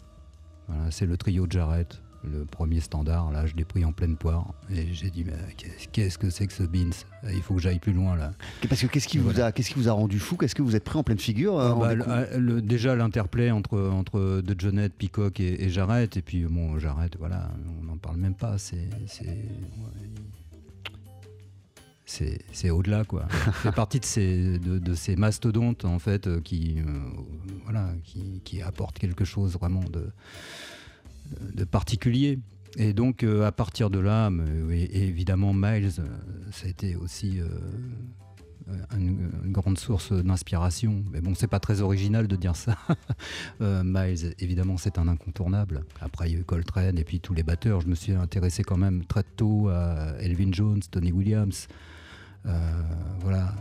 C'est 0.91 1.07
le 1.07 1.17
trio 1.17 1.47
de 1.47 1.53
Jarrett 1.53 2.03
le 2.25 2.45
premier 2.45 2.81
standard, 2.81 3.31
là, 3.31 3.47
je 3.47 3.55
l'ai 3.55 3.65
pris 3.65 3.85
en 3.85 3.93
pleine 3.93 4.17
poire. 4.17 4.53
Et 4.71 4.93
j'ai 4.93 5.11
dit, 5.11 5.25
mais 5.25 5.33
qu'est-ce 5.93 6.19
que 6.19 6.31
c'est 6.31 6.47
que 6.47 6.53
ce 6.53 6.65
Beans? 6.65 6.91
Il 7.33 7.43
faut 7.43 7.55
que 7.55 7.61
j'aille 7.61 7.79
plus 7.79 7.93
loin, 7.93 8.17
là. 8.17 8.33
Parce 8.69 8.81
que 8.81 8.87
qu'est-ce 8.87 9.09
qui, 9.09 9.19
vous 9.19 9.41
a, 9.41 9.53
qu'est-ce 9.53 9.71
qui 9.71 9.79
vous 9.79 9.89
a 9.89 9.93
rendu 9.93 10.19
fou? 10.19 10.37
Qu'est-ce 10.37 10.55
que 10.55 10.63
vous 10.63 10.77
êtes 10.77 10.85
pris 10.85 10.99
en 10.99 11.05
pleine 11.05 11.19
figure 11.19 11.59
euh, 11.59 11.73
ah 11.75 11.95
bah, 11.95 12.27
le, 12.37 12.61
Déjà, 12.61 12.97
l'interplay 12.97 13.51
entre, 13.51 13.79
entre 13.79 14.41
De 14.41 14.59
Jonette, 14.59 14.95
Peacock 14.95 15.41
et, 15.41 15.65
et, 15.65 15.71
Jarrett. 15.71 16.17
Et 16.17 16.23
puis, 16.23 16.45
bon, 16.45 16.79
Jarrett, 16.79 17.17
voilà, 17.19 17.51
on 17.81 17.85
n'en 17.85 17.97
parle 17.97 18.17
même 18.17 18.35
pas. 18.35 18.57
C'est. 18.59 18.89
c'est 22.53 22.71
au-delà 22.71 23.05
quoi. 23.05 23.29
fait 23.53 23.71
partie 23.71 24.01
de 24.01 24.05
ces, 24.05 24.59
de, 24.59 24.95
ces 24.95 25.15
mastodontes 25.15 25.85
en 25.85 25.99
fait 25.99 26.27
euh, 26.27 26.41
qui, 26.41 26.79
euh, 26.79 26.83
voilà, 27.65 27.91
qui, 28.03 28.41
qui 28.45 28.63
apportent 28.63 28.99
quelque 28.99 29.25
chose 29.25 29.53
vraiment 29.53 29.85
de, 29.85 30.11
de 31.55 31.65
particulier. 31.65 32.39
Et 32.77 32.93
donc, 32.93 33.23
euh, 33.23 33.47
à 33.47 33.53
partir 33.53 33.91
de 33.91 33.99
là, 33.99 34.31
évidemment, 34.71 35.53
Miles, 35.55 35.91
euh, 35.99 36.07
ça 36.53 36.67
a 36.67 36.69
été 36.69 36.97
aussi 36.97 37.41
euh, 37.41 37.49
une, 38.97 39.31
grande 39.47 39.79
source 39.79 40.13
d'inspiration. 40.13 41.03
Mais 41.11 41.21
bon, 41.21 41.35
c'est 41.35 41.49
pas 41.49 41.61
très 41.61 41.81
original 41.81 42.29
de 42.29 42.37
dire 42.37 42.57
ça. 42.57 42.77
Miles, 43.61 44.35
évidemment, 44.39 44.77
c'est 44.77 44.99
un 44.99 45.09
incontournable. 45.09 45.85
Après, 46.01 46.29
il 46.29 46.35
y 46.35 46.37
a 46.37 46.41
eu 46.41 46.45
Coltrane 46.45 46.99
et 46.99 47.05
puis 47.05 47.21
tous 47.21 47.35
les 47.35 47.43
batteurs. 47.43 47.81
Je 47.81 47.89
me 47.89 47.95
suis 47.95 48.13
intéressé 48.13 48.63
quand 48.63 48.79
même 48.79 49.05
très 49.05 49.25
tôt 49.25 49.69
à 49.69 50.15
Elvin 50.21 50.53
Jones, 50.53 50.81
Tony 50.91 51.11
Williams. 51.11 51.67
voilà, 53.21 53.55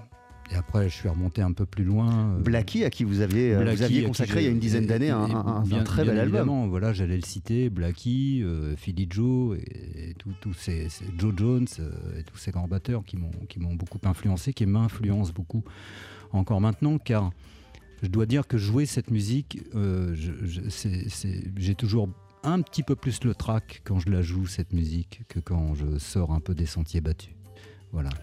et 0.52 0.56
après, 0.56 0.90
je 0.90 0.96
suis 0.96 1.10
remonté 1.10 1.42
un 1.42 1.52
peu 1.52 1.66
plus 1.66 1.84
loin. 1.84 2.36
Euh, 2.36 2.40
Blackie, 2.40 2.86
à 2.86 2.90
qui 2.90 3.04
vous 3.04 3.22
aviez, 3.22 3.54
euh, 3.54 3.74
vous 3.74 3.82
aviez 3.82 4.04
consacré 4.04 4.42
il 4.42 4.46
y 4.46 4.48
a 4.48 4.52
une 4.52 4.60
dizaine 4.60 4.86
d'années 4.86 5.10
un, 5.10 5.64
un, 5.72 5.84
très 5.84 6.06
bel 6.06 6.20
album. 6.20 6.70
Voilà, 6.70 6.94
j'allais 6.94 7.18
le 7.18 7.26
citer, 7.26 7.70
Blackie, 7.70 8.42
euh, 8.44 8.76
Philly 8.78 9.08
Joe, 9.10 9.58
et, 9.58 10.16
tous 10.42 10.54
ces, 10.54 10.88
Joe 11.18 11.34
Jones, 11.36 11.68
et 12.18 12.24
tous 12.24 12.38
ces 12.38 12.52
grands 12.52 12.68
batteurs 12.68 13.04
qui 13.04 13.18
m'ont 13.18 13.76
beaucoup 13.76 14.00
influencé, 14.04 14.54
qui 14.54 14.66
m'influencent 14.66 15.34
beaucoup 15.34 15.64
encore 16.32 16.62
maintenant, 16.62 16.98
car 16.98 17.32
je 18.02 18.08
dois 18.08 18.26
dire 18.26 18.48
que 18.48 18.58
jouer 18.58 18.86
cette 18.86 19.12
musique, 19.12 19.62
j'ai 21.58 21.76
toujours 21.76 22.10
un 22.44 22.62
petit 22.62 22.84
peu 22.84 22.96
plus 22.96 23.24
le 23.24 23.36
trac 23.36 23.82
quand 23.84 24.00
je 24.00 24.10
la 24.10 24.22
joue, 24.22 24.48
cette 24.48 24.72
musique, 24.72 25.22
que 25.28 25.40
quand 25.40 25.76
je 25.76 25.98
sors 25.98 26.32
un 26.32 26.40
peu 26.40 26.56
des 26.56 26.66
sentiers 26.66 27.02
battus. 27.02 27.37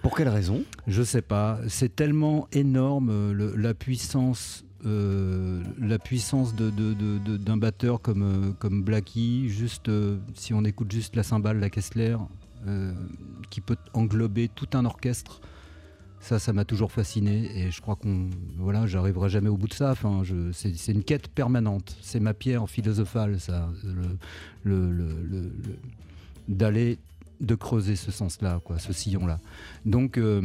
Pour 0.02 0.16
quelle 0.16 0.28
raison? 0.28 0.62
Je 0.86 1.02
sais 1.02 1.22
pas. 1.22 1.58
C'est 1.68 1.94
tellement 1.94 2.48
énorme 2.52 3.10
euh, 3.10 3.54
la 3.56 3.74
puissance. 3.74 4.64
Euh, 4.86 5.62
la 5.80 5.98
puissance 5.98 6.54
d'un 6.54 6.68
de, 6.68 6.92
de, 6.92 7.54
batteur 7.54 8.02
comme, 8.02 8.22
euh, 8.22 8.52
comme 8.58 8.82
Blackie, 8.82 9.48
juste 9.48 9.90
si 10.34 10.52
on 10.52 10.62
écoute 10.64 10.92
juste 10.92 11.16
la 11.16 11.22
cymbale, 11.22 11.58
la 11.58 11.70
Kessler, 11.70 12.16
qui 13.50 13.60
peut 13.60 13.76
englober 13.92 14.48
tout 14.48 14.68
un 14.74 14.84
orchestre, 14.86 15.40
ça, 16.20 16.38
ça 16.38 16.54
m'a 16.54 16.64
toujours 16.64 16.90
fasciné 16.90 17.50
et 17.58 17.70
je 17.70 17.82
crois 17.82 17.96
qu'on, 17.96 18.30
voilà, 18.58 18.86
j'arriverai 18.86 19.28
jamais 19.28 19.50
au 19.50 19.58
bout 19.58 19.68
de 19.68 19.74
ça. 19.74 19.90
Enfin, 19.90 20.22
c'est 20.52 20.92
une 20.92 21.04
quête 21.04 21.28
permanente. 21.28 21.96
C'est 22.00 22.20
ma 22.20 22.32
pierre 22.32 22.68
philosophale, 22.68 23.40
ça, 23.40 23.70
le, 24.64 25.50
d'aller 26.48 26.98
de 27.40 27.54
creuser 27.54 27.96
ce 27.96 28.10
sens-là, 28.10 28.60
quoi, 28.64 28.78
ce 28.78 28.92
sillon-là. 28.92 29.38
Donc, 29.84 30.18
euh, 30.18 30.42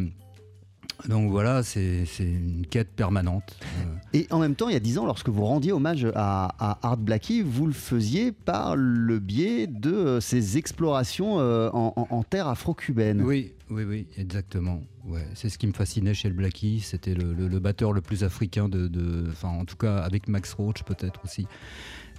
donc 1.08 1.32
voilà, 1.32 1.64
c'est 1.64 2.06
une 2.20 2.66
quête 2.70 2.90
permanente. 2.90 3.58
Euh. 3.64 3.96
Et 4.14 4.28
en 4.32 4.40
même 4.40 4.56
temps, 4.56 4.68
il 4.68 4.74
y 4.74 4.78
a 4.78 4.82
dix 4.82 4.98
ans, 4.98 5.06
lorsque 5.06 5.30
vous 5.30 5.46
rendiez 5.46 5.72
hommage 5.72 6.08
à, 6.16 6.78
Art 6.82 6.98
Blackie, 6.98 7.42
vous 7.42 7.68
le 7.68 7.74
faisiez 7.74 8.32
par 8.32 8.76
le 8.76 9.20
biais 9.20 9.68
de 9.68 9.94
euh, 9.94 10.20
ces 10.20 10.58
explorations 10.58 11.38
en, 11.38 12.24
terre 12.24 12.48
afro-cubaine. 12.48 13.22
Oui, 13.22 13.54
oui, 13.70 13.84
oui, 13.84 14.08
exactement. 14.18 14.82
Ouais, 15.06 15.26
c'est 15.36 15.50
ce 15.50 15.58
qui 15.58 15.68
me 15.68 15.74
fascinait 15.74 16.14
chez 16.14 16.28
le 16.28 16.36
Blackie. 16.36 16.82
C'était 16.82 17.16
le, 17.16 17.60
batteur 17.60 17.94
le 17.94 18.02
plus 18.02 18.24
africain 18.24 18.68
de, 18.68 19.26
enfin, 19.30 19.50
en 19.50 19.66
tout 19.66 19.78
cas 19.78 19.98
avec 19.98 20.28
Max 20.28 20.54
Roach 20.54 20.84
peut-être 20.84 21.22
aussi. 21.24 21.48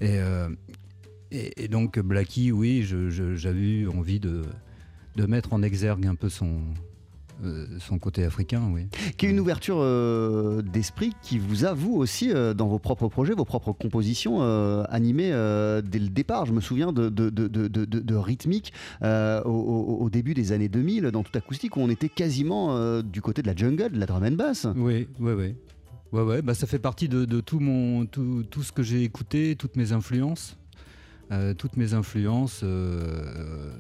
Et, 0.01 0.19
et, 1.31 1.69
donc 1.69 1.99
Blackie, 1.99 2.53
oui, 2.53 2.83
j'avais 2.83 3.61
eu 3.61 3.89
envie 3.89 4.21
de, 4.21 4.43
de 5.17 5.27
mettre 5.27 5.53
en 5.53 5.63
exergue 5.63 6.07
un 6.07 6.15
peu 6.15 6.29
son, 6.29 6.61
euh, 7.45 7.67
son 7.79 7.99
côté 7.99 8.25
africain, 8.25 8.71
oui. 8.73 8.87
Qui 9.17 9.27
est 9.27 9.31
une 9.31 9.41
ouverture 9.41 9.79
euh, 9.79 10.61
d'esprit 10.61 11.13
qui 11.23 11.39
vous 11.39 11.65
a, 11.65 11.73
vous 11.73 11.95
aussi, 11.95 12.31
euh, 12.31 12.53
dans 12.53 12.69
vos 12.69 12.79
propres 12.79 13.09
projets, 13.09 13.33
vos 13.33 13.47
propres 13.47 13.73
compositions 13.73 14.43
animées 14.89 15.31
dès 15.85 15.99
le 15.99 16.09
départ. 16.09 16.47
Je 16.47 16.53
me 16.53 16.61
souviens 16.61 16.93
de, 16.93 17.09
de, 17.09 17.31
de, 17.31 17.49
de 17.49 18.15
rythmique 18.15 18.73
au, 19.03 19.99
au, 20.01 20.11
début 20.11 20.35
des 20.35 20.53
années 20.53 20.69
2000, 20.69 21.05
dans 21.13 21.23
Tout 21.23 21.37
Acoustique, 21.37 21.77
où 21.77 21.81
on 21.81 21.89
était 21.89 22.09
quasiment 22.09 23.03
du 23.03 23.23
côté 23.23 23.43
de 23.43 23.47
la 23.47 23.57
jungle, 23.57 23.91
de 23.91 23.99
la 23.99 24.07
drum 24.07 24.25
and 24.25 24.33
bass. 24.33 24.67
Oui, 24.77 25.09
oui, 25.19 25.33
oui. 25.33 25.55
Ouais, 26.13 26.23
ouais, 26.23 26.43
bah 26.43 26.55
ça 26.55 26.67
fait 26.67 26.81
partie 26.81 27.09
de, 27.09 27.41
tout, 27.41 27.61
mon, 27.61 28.05
tout, 28.05 28.45
tout 28.51 28.63
ce 28.63 28.73
que 28.73 28.83
j'ai 28.83 29.05
écouté, 29.05 29.55
toutes 29.57 29.77
mes 29.77 29.93
influences. 29.93 30.57
Euh, 31.33 31.55
toutes 31.55 31.77
mes 31.77 31.95
influences. 31.95 32.63
Euh, 32.65 33.73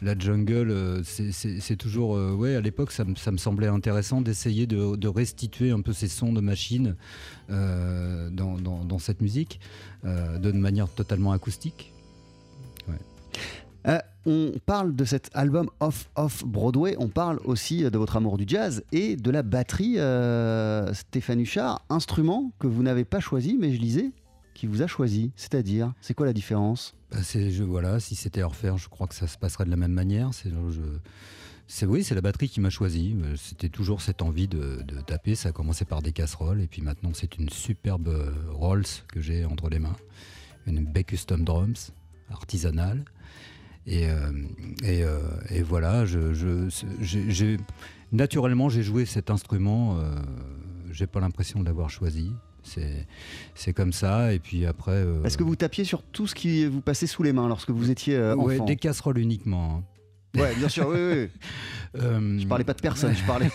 la 0.00 0.18
jungle, 0.18 0.70
euh, 0.70 1.02
c'est 1.04 1.76
toujours. 1.76 2.12
ouais, 2.38 2.56
à 2.56 2.60
l'époque, 2.60 2.92
ça, 2.92 3.04
me 3.04 3.36
semblait 3.36 3.66
intéressant 3.66 4.20
d'essayer 4.20 4.66
de, 4.66 5.08
restituer 5.08 5.70
un 5.70 5.80
peu 5.80 5.92
ces 5.92 6.08
sons 6.08 6.32
de 6.32 6.40
machine 6.40 6.96
dans, 7.48 8.98
cette 8.98 9.20
musique 9.20 9.60
de 10.04 10.52
manière 10.52 10.88
totalement 10.88 11.32
acoustique. 11.32 11.92
on 14.26 14.52
parle 14.64 14.96
de 14.96 15.04
cet 15.04 15.30
album 15.34 15.70
Off 15.80 16.08
Off 16.16 16.44
Broadway, 16.44 16.96
on 16.98 17.08
parle 17.08 17.38
aussi 17.44 17.82
de 17.82 17.98
votre 17.98 18.16
amour 18.16 18.38
du 18.38 18.44
jazz 18.46 18.82
et 18.92 19.16
de 19.16 19.30
la 19.30 19.42
batterie. 19.42 19.98
Stéphane 20.94 21.40
Huchard, 21.40 21.82
instrument 21.88 22.52
que 22.58 22.66
vous 22.66 22.82
n'avez 22.82 23.04
pas 23.04 23.20
choisi, 23.20 23.56
mais 23.58 23.72
je 23.72 23.80
lisais 23.80 24.12
qui 24.54 24.66
vous 24.66 24.82
a 24.82 24.86
choisi 24.86 25.32
C'est-à-dire, 25.36 25.92
c'est 26.00 26.14
quoi 26.14 26.26
la 26.26 26.32
différence? 26.32 26.94
C'est 27.22 27.50
voilà, 27.60 28.00
si 28.00 28.14
c'était 28.14 28.42
à 28.42 28.46
refaire, 28.46 28.78
je 28.78 28.88
crois 28.88 29.06
que 29.06 29.14
ça 29.14 29.26
se 29.26 29.36
passerait 29.36 29.64
de 29.64 29.70
la 29.70 29.76
même 29.76 29.92
manière. 29.92 30.30
C'est 30.32 31.86
oui, 31.86 32.04
c'est 32.04 32.14
la 32.14 32.20
batterie 32.20 32.48
qui 32.48 32.60
m'a 32.60 32.70
choisi. 32.70 33.16
Euh, 33.22 33.36
c'était 33.36 33.68
toujours 33.68 34.02
cette 34.02 34.22
envie 34.22 34.48
de, 34.48 34.84
taper. 35.06 35.34
Ça 35.34 35.50
a 35.50 35.52
commencé 35.52 35.84
par 35.84 36.02
des 36.02 36.12
casseroles 36.12 36.60
et 36.60 36.66
puis 36.66 36.82
maintenant 36.82 37.10
c'est 37.14 37.38
une 37.38 37.48
superbe 37.48 38.08
euh, 38.08 38.32
Rolls 38.50 38.84
que 39.08 39.20
j'ai 39.20 39.44
entre 39.44 39.68
les 39.68 39.78
mains, 39.78 39.96
une 40.66 40.84
Bay 40.84 41.04
Custom 41.04 41.44
Drums 41.44 41.92
artisanale. 42.30 43.04
Et, 43.86 44.08
euh, 44.08 44.32
et, 45.50 45.62
voilà, 45.62 46.04
naturellement 48.12 48.70
j'ai 48.70 48.82
joué 48.82 49.04
cet 49.04 49.28
instrument. 49.28 50.00
j'ai 50.90 51.06
pas 51.06 51.20
l'impression 51.20 51.60
de 51.60 51.66
l'avoir 51.66 51.90
choisi. 51.90 52.32
C'est 52.64 53.72
comme 53.72 53.92
ça. 53.92 54.32
Et 54.32 54.38
puis 54.38 54.66
après. 54.66 54.92
Euh, 54.92 55.22
Est-ce 55.24 55.38
que 55.38 55.44
vous 55.44 55.56
tapiez 55.56 55.84
sur 55.84 56.02
tout 56.02 56.26
ce 56.26 56.34
qui 56.34 56.66
vous 56.66 56.80
passait 56.80 57.06
sous 57.06 57.22
les 57.22 57.32
mains 57.32 57.48
lorsque 57.48 57.70
vous 57.70 57.90
étiez 57.90 58.16
euh, 58.16 58.36
enfant 58.36 58.64
des 58.64 58.76
casseroles 58.76 59.18
uniquement. 59.18 59.84
Hein. 60.36 60.40
Ouais, 60.40 60.54
bien 60.56 60.68
sûr, 60.68 60.88
oui, 60.88 60.98
oui. 60.98 61.28
Euh, 61.96 62.40
je 62.40 62.46
parlais 62.48 62.64
pas 62.64 62.74
de 62.74 62.80
personne, 62.80 63.14
je 63.14 63.24
parlais. 63.24 63.48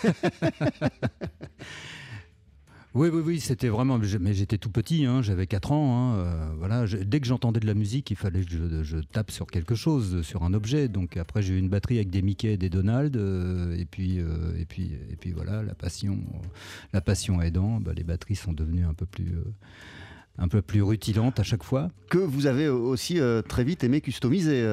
Oui, 2.94 3.08
oui, 3.12 3.22
oui, 3.24 3.40
c'était 3.40 3.68
vraiment. 3.68 4.00
Mais 4.20 4.34
j'étais 4.34 4.58
tout 4.58 4.70
petit, 4.70 5.04
hein, 5.04 5.22
j'avais 5.22 5.46
4 5.46 5.72
ans. 5.72 5.96
Hein, 5.96 6.16
euh, 6.16 6.50
voilà, 6.58 6.86
dès 6.86 7.20
que 7.20 7.26
j'entendais 7.26 7.60
de 7.60 7.66
la 7.66 7.74
musique, 7.74 8.10
il 8.10 8.16
fallait 8.16 8.44
que 8.44 8.82
je, 8.82 8.96
tape 8.98 9.30
sur 9.30 9.46
quelque 9.46 9.76
chose, 9.76 10.22
sur 10.22 10.42
un 10.42 10.54
objet. 10.54 10.88
Donc 10.88 11.16
après, 11.16 11.40
j'ai 11.40 11.54
eu 11.54 11.58
une 11.58 11.68
batterie 11.68 11.96
avec 11.96 12.10
des 12.10 12.22
Mickey 12.22 12.54
et 12.54 12.56
des 12.56 12.68
Donald. 12.68 13.16
Euh, 13.16 13.76
et, 13.78 13.84
puis, 13.84 14.18
euh, 14.18 14.58
et, 14.58 14.64
puis, 14.64 14.90
et 15.10 15.16
puis 15.16 15.30
voilà, 15.30 15.62
la 15.62 15.74
passion, 15.74 16.18
la 16.92 17.00
passion 17.00 17.40
aidant, 17.40 17.78
bah, 17.80 17.92
les 17.94 18.04
batteries 18.04 18.36
sont 18.36 18.52
devenues 18.52 18.84
un 18.84 18.94
peu 18.94 19.06
plus 19.06 19.38
un 20.38 20.48
peu 20.48 20.62
plus 20.62 20.80
rutilantes 20.80 21.38
à 21.38 21.42
chaque 21.42 21.62
fois. 21.62 21.90
Que 22.08 22.16
vous 22.16 22.46
avez 22.46 22.66
aussi 22.68 23.20
très 23.46 23.62
vite 23.62 23.84
aimé 23.84 24.00
customiser. 24.00 24.64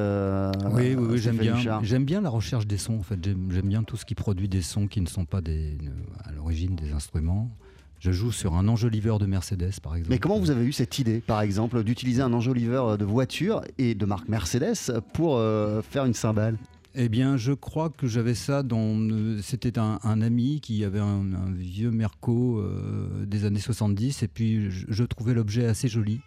oui, 0.72 0.96
oui, 0.96 1.08
oui 1.10 1.18
j'aime 1.18 1.38
bien. 1.38 1.84
J'aime 1.84 2.06
bien 2.06 2.22
la 2.22 2.30
recherche 2.30 2.66
des 2.66 2.78
sons. 2.78 2.98
En 3.00 3.04
fait, 3.04 3.20
j'aime 3.24 3.68
bien 3.68 3.84
tout 3.84 3.98
ce 3.98 4.06
qui 4.06 4.16
produit 4.16 4.48
des 4.48 4.62
sons 4.62 4.88
qui 4.88 5.02
ne 5.02 5.08
sont 5.08 5.26
pas 5.26 5.42
des, 5.42 5.78
à 6.24 6.32
l'origine 6.32 6.76
des 6.76 6.94
instruments. 6.94 7.52
Je 8.00 8.12
joue 8.12 8.32
sur 8.32 8.56
un 8.56 8.68
enjoliveur 8.68 9.18
de 9.18 9.26
Mercedes, 9.26 9.80
par 9.82 9.96
exemple. 9.96 10.12
Mais 10.12 10.20
comment 10.20 10.40
vous 10.40 10.52
avez 10.52 10.66
eu 10.66 10.72
cette 10.72 11.00
idée, 11.00 11.20
par 11.20 11.42
exemple, 11.42 11.84
d'utiliser 11.84 12.22
un 12.22 12.34
enjoliveur 12.34 12.98
de 12.98 13.06
voiture 13.06 13.62
et 13.78 13.96
de 13.96 14.06
marque 14.06 14.30
Mercedes 14.30 15.02
pour 15.14 15.38
euh, 15.38 15.82
faire 15.82 16.06
une 16.06 16.14
cymbale? 16.14 16.58
Eh 17.00 17.10
bien, 17.10 17.38
je 17.38 17.54
crois 17.54 17.90
que 17.90 18.08
j'avais 18.08 18.34
ça 18.34 18.64
dans. 18.64 18.98
Euh, 19.00 19.40
c'était 19.44 19.78
un, 19.78 20.00
ami 20.22 20.62
qui 20.62 20.84
avait 20.84 21.00
un, 21.00 21.24
vieux 21.56 21.92
Merco 21.92 22.60
euh, 22.60 23.26
des 23.26 23.46
années 23.46 23.60
70, 23.60 24.24
et 24.24 24.28
puis 24.28 24.70
je 24.70 25.04
trouvais 25.04 25.34
l'objet 25.34 25.66
assez 25.66 25.88
joli. 25.88 26.22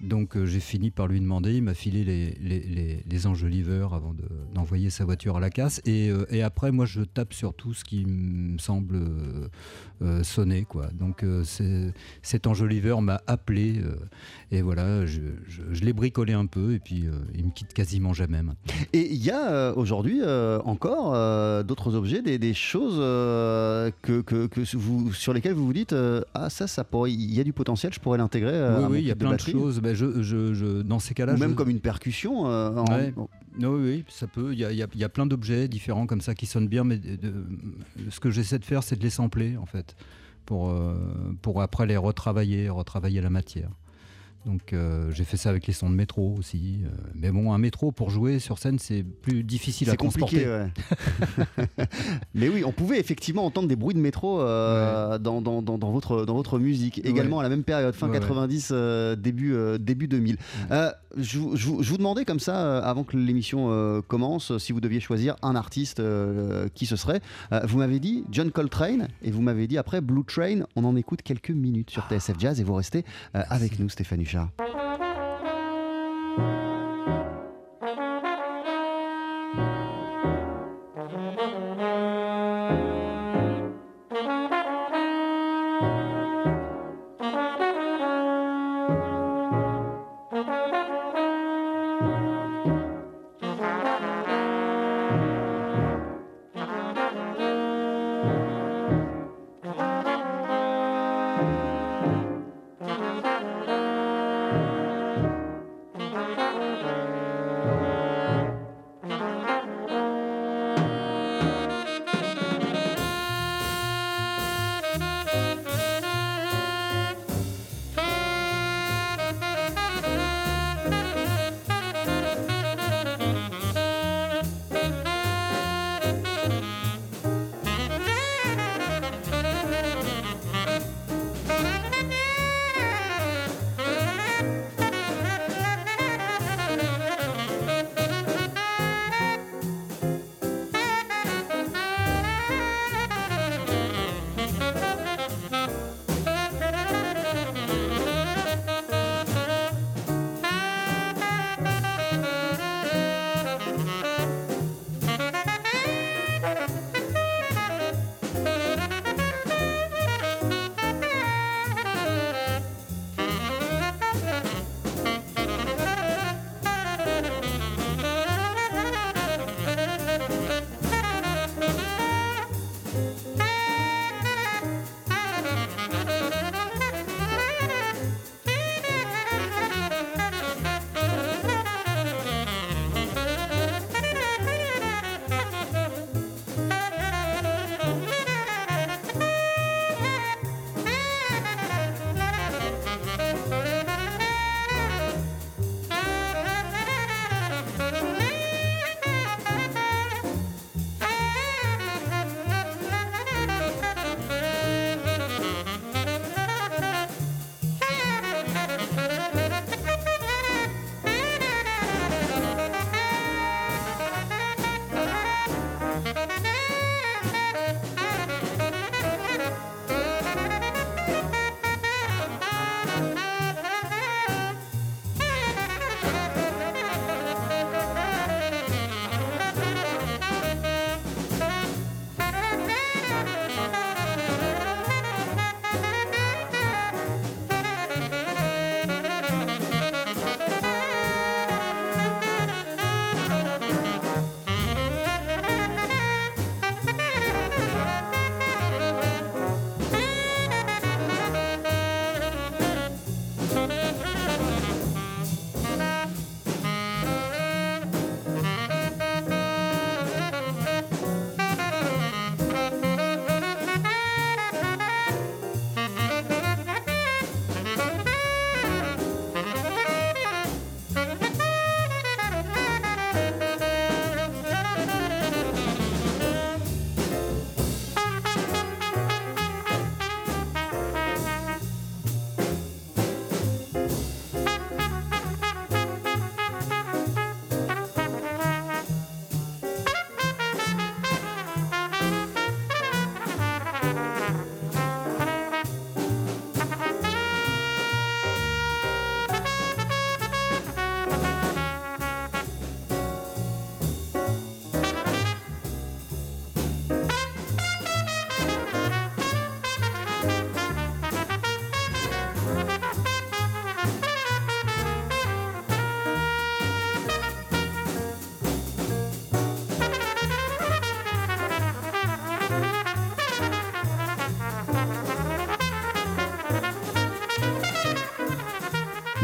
Donc 0.00 0.36
euh, 0.36 0.44
j'ai 0.44 0.60
fini 0.60 0.90
par 0.90 1.06
lui 1.06 1.20
demander, 1.20 1.54
il 1.54 1.62
m'a 1.62 1.72
filé 1.72 2.04
les, 2.04 2.36
les, 2.40 3.02
les, 3.08 3.26
enjoliveurs 3.26 3.94
avant 3.94 4.14
d'envoyer 4.54 4.90
sa 4.90 5.06
voiture 5.06 5.38
à 5.38 5.40
la 5.40 5.48
casse. 5.48 5.80
Et, 5.86 6.10
euh, 6.10 6.26
et, 6.30 6.42
après, 6.42 6.70
moi, 6.70 6.84
je 6.84 7.00
tape 7.00 7.32
sur 7.32 7.54
tout 7.54 7.72
ce 7.72 7.82
qui 7.82 8.04
me 8.04 8.58
semble 8.58 8.98
euh, 10.02 10.22
sonner. 10.22 10.64
Quoi. 10.64 10.88
Donc 10.92 11.24
cet 12.22 12.46
enjoliveur 12.46 13.00
m'a 13.00 13.22
appelé. 13.26 13.80
et 14.50 14.60
voilà, 14.60 15.06
je, 15.06 15.20
je, 15.48 15.82
l'ai 15.82 15.94
bricolé 15.94 16.34
un 16.34 16.46
peu. 16.46 16.74
Et 16.74 16.78
puis, 16.78 17.06
il 17.34 17.46
me 17.46 17.50
quitte 17.50 17.72
quasiment 17.72 18.12
jamais 18.12 18.42
maintenant. 18.42 18.74
Et 18.92 19.12
il 19.12 19.24
y 19.24 19.30
a 19.30 19.72
aujourd'hui 19.76 20.20
encore 20.64 21.64
d'autres 21.64 21.94
objets, 21.94 22.20
des, 22.20 22.38
des 22.38 22.54
choses 22.54 22.96
que, 22.96 24.20
que, 24.20 24.46
que 24.46 24.76
vous, 24.76 25.12
sur 25.14 25.32
lesquelles 25.32 25.54
vous 25.54 25.66
vous 25.66 25.72
dites 25.72 25.94
Ah, 26.34 26.50
ça, 26.50 26.66
ça 26.66 26.84
pourrait, 26.84 27.12
il 27.12 27.34
y 27.34 27.40
a 27.40 27.44
du 27.44 27.54
potentiel, 27.54 27.94
je 27.94 28.00
pourrais 28.00 28.18
l'intégrer. 28.18 28.76
oui, 28.80 28.84
oui, 28.90 28.98
il 29.00 29.06
y 29.06 29.10
a 29.10 29.16
plein 29.16 29.34
de 29.34 29.40
choses. 29.40 29.80
Ben, 29.86 29.94
je, 29.94 30.20
je, 30.20 30.82
dans 30.82 30.98
ces 30.98 31.14
cas-là. 31.14 31.36
même 31.36 31.54
comme 31.54 31.70
une 31.70 31.80
percussion. 31.80 32.48
Euh, 32.48 32.72
oui, 33.56 33.64
oui, 33.64 34.04
ça 34.08 34.26
peut. 34.26 34.52
Il 34.52 34.58
y 34.58 34.64
a, 34.64 34.72
y 34.72 35.04
a, 35.04 35.08
plein 35.08 35.26
d'objets 35.26 35.68
différents 35.68 36.06
comme 36.06 36.20
ça 36.20 36.34
qui 36.34 36.46
sonnent 36.46 36.66
bien, 36.66 36.82
mais 36.82 37.00
ce 38.10 38.18
que 38.18 38.30
j'essaie 38.30 38.58
de 38.58 38.64
faire, 38.64 38.82
c'est 38.82 38.96
de 38.96 39.02
les 39.02 39.10
sampler 39.10 39.56
en 39.56 39.66
fait, 39.66 39.94
pour, 40.44 40.70
euh, 40.70 40.96
pour 41.40 41.62
après 41.62 41.86
les 41.86 41.96
retravailler, 41.96 42.68
retravailler 42.68 43.20
la 43.20 43.30
matière. 43.30 43.70
Donc 44.46 44.72
euh, 44.72 45.10
j'ai 45.10 45.24
fait 45.24 45.36
ça 45.36 45.50
avec 45.50 45.66
les 45.66 45.72
sons 45.72 45.90
de 45.90 45.94
métro 45.94 46.36
aussi. 46.38 46.78
Euh, 46.84 46.88
mais 47.16 47.32
bon, 47.32 47.52
un 47.52 47.58
métro 47.58 47.90
pour 47.90 48.10
jouer 48.10 48.38
sur 48.38 48.58
scène, 48.58 48.78
c'est 48.78 49.02
plus 49.02 49.42
difficile 49.42 49.90
à 49.90 49.96
transporter. 49.96 50.46
Ouais. 50.46 50.68
mais 52.34 52.48
oui, 52.48 52.62
on 52.64 52.70
pouvait 52.70 53.00
effectivement 53.00 53.44
entendre 53.44 53.66
des 53.66 53.74
bruits 53.74 53.94
de 53.94 54.00
métro 54.00 54.40
euh, 54.40 55.18
dans, 55.18 55.42
dans, 55.42 55.62
dans, 55.62 55.90
votre, 55.90 56.24
dans 56.24 56.34
votre 56.34 56.60
musique. 56.60 57.04
Également 57.04 57.40
à 57.40 57.42
la 57.42 57.48
même 57.48 57.64
période, 57.64 57.94
fin 57.94 58.08
90, 58.08 58.72
début, 59.18 59.56
début 59.80 60.06
2000. 60.06 60.36
Je, 61.16 61.38
vous 61.38 61.96
demandais 61.96 62.24
comme 62.24 62.40
ça, 62.40 62.78
avant 62.78 63.02
que 63.02 63.16
l'émission 63.16 64.02
commence, 64.06 64.56
si 64.58 64.72
vous 64.72 64.80
deviez 64.80 65.00
choisir 65.00 65.34
un 65.42 65.56
artiste, 65.56 66.00
qui 66.74 66.86
ce 66.86 66.94
serait. 66.94 67.20
vous 67.64 67.78
m'avez 67.78 67.98
dit 67.98 68.24
John 68.30 68.52
Coltrane 68.52 69.08
et 69.22 69.30
vous 69.30 69.42
m'avez 69.42 69.66
dit 69.66 69.78
après 69.78 70.00
Blue 70.00 70.24
Train. 70.24 70.60
On 70.76 70.84
en 70.84 70.94
écoute 70.94 71.22
quelques 71.22 71.50
minutes 71.50 71.90
sur 71.90 72.06
TSF 72.08 72.38
Jazz 72.38 72.60
et 72.60 72.64
vous 72.64 72.74
restez 72.74 73.04
avec 73.32 73.78
nous, 73.80 73.88
Stéphanie 73.88 74.24
Pleasure. 74.58 74.85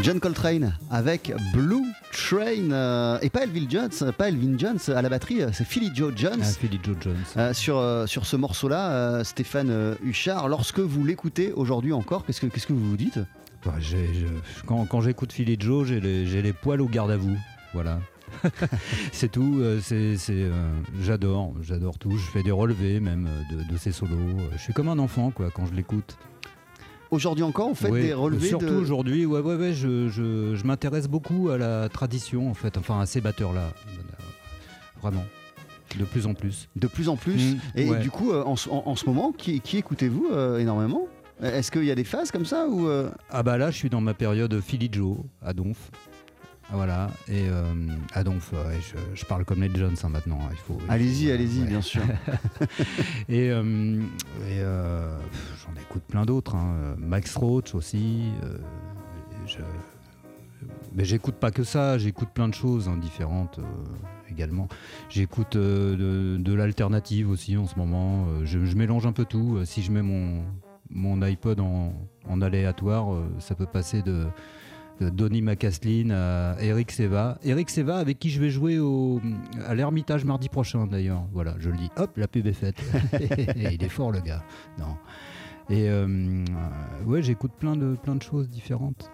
John 0.03 0.19
Coltrane 0.19 0.73
avec 0.91 1.31
Blue 1.53 1.85
Train 2.11 2.71
euh, 2.71 3.17
et 3.21 3.29
pas 3.29 3.43
Elvin 3.43 3.69
Jones, 3.69 4.11
pas 4.17 4.27
Elvin 4.27 4.57
Jones 4.57 4.77
à 4.93 5.01
la 5.01 5.07
batterie, 5.07 5.41
euh, 5.41 5.49
c'est 5.53 5.63
Philly 5.63 5.91
Joe 5.95 6.11
Jones. 6.13 6.41
Ah, 6.41 6.43
Philly 6.43 6.77
Joe 6.83 6.97
Jones. 6.99 7.15
Euh, 7.37 7.53
sur, 7.53 7.77
euh, 7.77 8.05
sur 8.05 8.25
ce 8.25 8.35
morceau-là, 8.35 9.23
Stéphane 9.23 9.95
Huchard, 10.03 10.49
lorsque 10.49 10.79
vous 10.79 11.05
l'écoutez 11.05 11.53
aujourd'hui 11.53 11.93
encore, 11.93 12.25
qu'est-ce 12.25 12.41
que, 12.41 12.47
qu'est-ce 12.47 12.67
que 12.67 12.73
vous 12.73 12.89
vous 12.89 12.97
dites? 12.97 13.19
Bah, 13.65 13.75
quand 14.65 14.85
quand 14.87 14.99
j'écoute 14.99 15.31
Philly 15.31 15.55
Joe, 15.57 15.87
j'ai 15.87 16.01
les, 16.01 16.27
j'ai 16.27 16.41
les 16.41 16.51
poils 16.51 16.81
au 16.81 16.87
garde 16.89 17.11
à 17.11 17.15
vous. 17.17 17.37
Voilà. 17.73 18.01
c'est 19.13 19.31
tout. 19.31 19.63
c'est, 19.81 20.17
c'est, 20.17 20.33
euh, 20.33 20.69
j'adore, 21.01 21.53
j'adore 21.61 21.97
tout. 21.97 22.11
Je 22.11 22.29
fais 22.29 22.43
des 22.43 22.51
relevés 22.51 22.99
même 22.99 23.29
de, 23.49 23.71
de 23.71 23.77
ses 23.77 23.93
solos. 23.93 24.17
Je 24.51 24.57
suis 24.57 24.73
comme 24.73 24.89
un 24.89 24.99
enfant 24.99 25.31
quoi 25.31 25.49
quand 25.49 25.65
je 25.65 25.73
l'écoute. 25.73 26.17
Aujourd'hui 27.13 27.43
encore, 27.43 27.69
vous 27.69 27.75
faites 27.75 27.91
Ouais, 27.91 28.01
des 28.01 28.13
relevés 28.13 28.47
Surtout 28.47 28.65
de... 28.65 28.71
aujourd'hui, 28.75 29.27
ouais, 29.27 29.39
ouais, 29.39 29.53
ouais, 29.55 29.71
je, 29.73 30.09
je- 30.09 30.55
je 30.55 30.63
m'intéresse 30.65 31.07
beaucoup 31.07 31.49
à 31.49 31.59
la 31.59 31.87
tradition, 31.87 32.49
en 32.49 32.55
fait, 32.55 32.75
enfin 32.75 32.99
à 33.01 33.05
ces 33.05 33.21
batteurs-là. 33.21 33.69
Vraiment. 34.99 35.23
De 35.99 36.05
plus 36.05 36.25
en 36.25 36.33
plus. 36.33 36.69
de 36.75 36.87
plus 36.87 37.09
en 37.09 37.15
plus. 37.15 37.53
Mm, 37.53 37.59
et 37.75 37.89
ouais. 37.91 37.99
du 37.99 38.09
coup, 38.09 38.31
euh, 38.31 38.43
en, 38.43 38.55
ce- 38.55 38.67
en- 38.67 38.81
en 38.87 38.95
ce 38.95 39.05
moment, 39.05 39.31
qui, 39.31 39.59
qui 39.61 39.77
écoutez-vous 39.77 40.29
euh, 40.31 40.57
énormément? 40.57 41.07
Est-ce 41.41 41.69
qu'il 41.71 41.83
y 41.85 41.91
a 41.91 41.95
des 41.95 42.03
phases 42.03 42.31
comme 42.31 42.45
ça 42.45 42.65
ou 42.67 42.87
euh, 42.87 43.09
Ah 43.29 43.43
bah 43.43 43.57
là, 43.59 43.69
je 43.69 43.77
suis 43.77 43.89
dans 43.91 44.01
ma 44.01 44.15
période 44.15 44.59
Philly 44.59 44.89
Joe, 44.91 45.17
à 45.43 45.53
Donf. 45.53 45.91
Voilà, 46.73 47.07
et 47.27 47.47
euh, 47.49 48.23
Donf, 48.25 48.51
ouais, 48.53 48.79
je, 48.81 48.97
je 49.13 49.25
parle 49.25 49.45
comme 49.45 49.61
les 49.61 49.69
Jones 49.73 49.95
hein, 50.03 50.09
maintenant. 50.09 50.39
hein, 50.41 50.49
Il 50.51 50.57
faut, 50.57 50.77
il 50.83 50.91
Allez-y, 50.91 51.31
allez-y, 51.31 51.61
ouais. 51.61 51.67
bien 51.67 51.81
sûr. 51.81 52.01
Et, 53.29 53.51
euh, 53.51 54.01
et, 54.49 54.59
euh, 54.59 55.15
j'en 55.63 55.79
écoute 55.79 56.01
plein 56.07 56.25
d'autres. 56.25 56.55
hein. 56.55 56.95
Max 56.97 57.35
Roach 57.35 57.75
aussi. 57.75 58.23
euh, 58.43 58.57
je- 59.45 59.57
mais 60.95 61.05
j'écoute 61.05 61.35
pas 61.35 61.51
que 61.51 61.63
ça, 61.63 61.97
j'écoute 61.97 62.29
plein 62.33 62.47
de 62.47 62.53
choses 62.53 62.87
hein, 62.87 62.97
différentes 62.97 63.59
euh, 63.59 63.63
également. 64.31 64.67
J'écoute 65.09 65.55
euh, 65.55 66.35
de, 66.37 66.41
de 66.41 66.53
l'alternative 66.53 67.29
aussi 67.29 67.55
en 67.57 67.67
ce 67.67 67.77
moment. 67.77 68.25
euh, 68.29 68.45
je, 68.45 68.65
je 68.65 68.75
mélange 68.75 69.05
un 69.05 69.11
peu 69.11 69.25
tout. 69.25 69.57
Euh, 69.57 69.65
Si 69.65 69.83
je 69.83 69.91
mets 69.91 70.01
mon, 70.01 70.43
mon 70.89 71.21
iPod 71.21 71.59
en, 71.59 71.93
en 72.27 72.41
aléatoire, 72.41 73.13
euh, 73.13 73.25
ça 73.39 73.53
peut 73.55 73.65
passer 73.67 74.01
de, 74.01 74.25
Donny 75.09 75.41
McCaslin 75.41 76.11
à 76.11 76.55
Eric 76.61 76.91
Seva. 76.91 77.37
Eric 77.43 77.69
Seva 77.69 77.97
avec 77.97 78.19
qui 78.19 78.29
je 78.29 78.39
vais 78.39 78.49
jouer 78.49 78.79
au, 78.79 79.21
à 79.65 79.75
l'Ermitage 79.75 80.25
mardi 80.25 80.49
prochain 80.49 80.87
d'ailleurs. 80.87 81.23
Voilà, 81.31 81.55
je 81.59 81.69
le 81.69 81.77
dis. 81.77 81.89
Hop, 81.97 82.17
la 82.17 82.27
pub 82.27 82.47
est 82.47 82.53
faite. 82.53 82.81
Il 83.55 83.83
est 83.83 83.89
fort 83.89 84.11
le 84.11 84.19
gars. 84.19 84.43
Non. 84.77 84.97
Et 85.69 85.89
euh, 85.89 86.05
euh, 86.07 87.05
ouais, 87.05 87.21
j'écoute 87.21 87.53
plein 87.57 87.75
de, 87.75 87.95
plein 87.95 88.15
de 88.15 88.21
choses 88.21 88.49
différentes. 88.49 89.11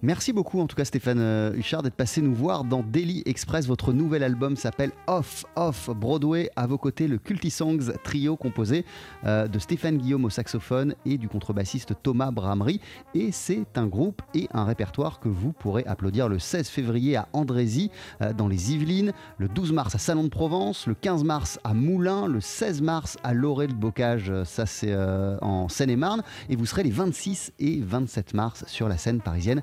Merci 0.00 0.32
beaucoup 0.32 0.60
en 0.60 0.68
tout 0.68 0.76
cas 0.76 0.84
Stéphane 0.84 1.18
euh, 1.18 1.52
Huchard 1.56 1.82
d'être 1.82 1.96
passé 1.96 2.22
nous 2.22 2.32
voir 2.32 2.62
dans 2.62 2.84
Daily 2.84 3.24
Express. 3.26 3.66
Votre 3.66 3.92
nouvel 3.92 4.22
album 4.22 4.54
s'appelle 4.54 4.92
Off 5.08 5.44
Off 5.56 5.90
Broadway. 5.90 6.50
À 6.54 6.68
vos 6.68 6.78
côtés, 6.78 7.08
le 7.08 7.18
Culty 7.18 7.50
Songs 7.50 7.90
trio 8.04 8.36
composé 8.36 8.84
euh, 9.24 9.48
de 9.48 9.58
Stéphane 9.58 9.98
Guillaume 9.98 10.24
au 10.24 10.30
saxophone 10.30 10.94
et 11.04 11.18
du 11.18 11.28
contrebassiste 11.28 11.94
Thomas 12.00 12.30
Bramery. 12.30 12.80
Et 13.16 13.32
c'est 13.32 13.76
un 13.76 13.88
groupe 13.88 14.22
et 14.34 14.46
un 14.54 14.62
répertoire 14.64 15.18
que 15.18 15.28
vous 15.28 15.50
pourrez 15.50 15.84
applaudir 15.84 16.28
le 16.28 16.38
16 16.38 16.68
février 16.68 17.16
à 17.16 17.26
Andrézy 17.32 17.90
euh, 18.22 18.32
dans 18.32 18.46
les 18.46 18.74
Yvelines, 18.74 19.12
le 19.38 19.48
12 19.48 19.72
mars 19.72 19.96
à 19.96 19.98
Salon 19.98 20.22
de 20.22 20.28
Provence, 20.28 20.86
le 20.86 20.94
15 20.94 21.24
mars 21.24 21.58
à 21.64 21.74
Moulins, 21.74 22.28
le 22.28 22.40
16 22.40 22.82
mars 22.82 23.16
à 23.24 23.34
Laurel 23.34 23.70
de 23.70 23.74
Bocage, 23.74 24.32
ça 24.44 24.64
c'est 24.64 24.94
en 25.42 25.68
Seine-et-Marne. 25.68 26.22
Et 26.48 26.54
vous 26.54 26.66
serez 26.66 26.84
les 26.84 26.90
26 26.90 27.52
et 27.58 27.80
27 27.80 28.34
mars 28.34 28.64
sur 28.68 28.88
la 28.88 28.96
scène 28.96 29.20
parisienne 29.20 29.60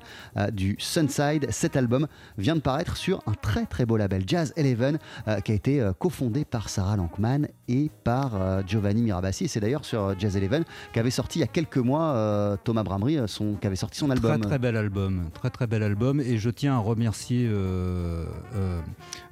du 0.52 0.76
Sunside. 0.78 1.46
Cet 1.50 1.76
album 1.76 2.06
vient 2.38 2.56
de 2.56 2.60
paraître 2.60 2.96
sur 2.96 3.22
un 3.26 3.32
très 3.32 3.66
très 3.66 3.86
beau 3.86 3.96
label 3.96 4.24
Jazz 4.26 4.52
Eleven 4.56 4.98
euh, 5.28 5.40
qui 5.40 5.52
a 5.52 5.54
été 5.54 5.80
euh, 5.80 5.92
cofondé 5.92 6.44
par 6.44 6.68
Sarah 6.68 6.96
Lankman 6.96 7.48
et 7.68 7.90
par 8.04 8.40
euh, 8.40 8.62
Giovanni 8.66 9.02
Mirabassi. 9.02 9.48
C'est 9.48 9.60
d'ailleurs 9.60 9.84
sur 9.84 10.02
euh, 10.02 10.14
Jazz 10.18 10.36
Eleven 10.36 10.64
qu'avait 10.92 11.10
sorti 11.10 11.38
il 11.38 11.40
y 11.40 11.44
a 11.44 11.48
quelques 11.48 11.78
mois 11.78 12.14
euh, 12.14 12.56
Thomas 12.62 12.82
Bramery, 12.82 13.18
euh, 13.18 13.26
son, 13.26 13.54
qui 13.54 13.66
avait 13.66 13.76
sorti 13.76 13.98
son 13.98 14.10
album. 14.10 14.40
Très 14.40 14.50
très 14.50 14.58
bel 14.58 14.76
album, 14.76 15.30
très 15.32 15.50
très 15.50 15.66
bel 15.66 15.82
album. 15.82 16.20
Et 16.20 16.38
je 16.38 16.50
tiens 16.50 16.74
à 16.74 16.78
remercier 16.78 17.46
euh, 17.48 18.26
euh, 18.54 18.80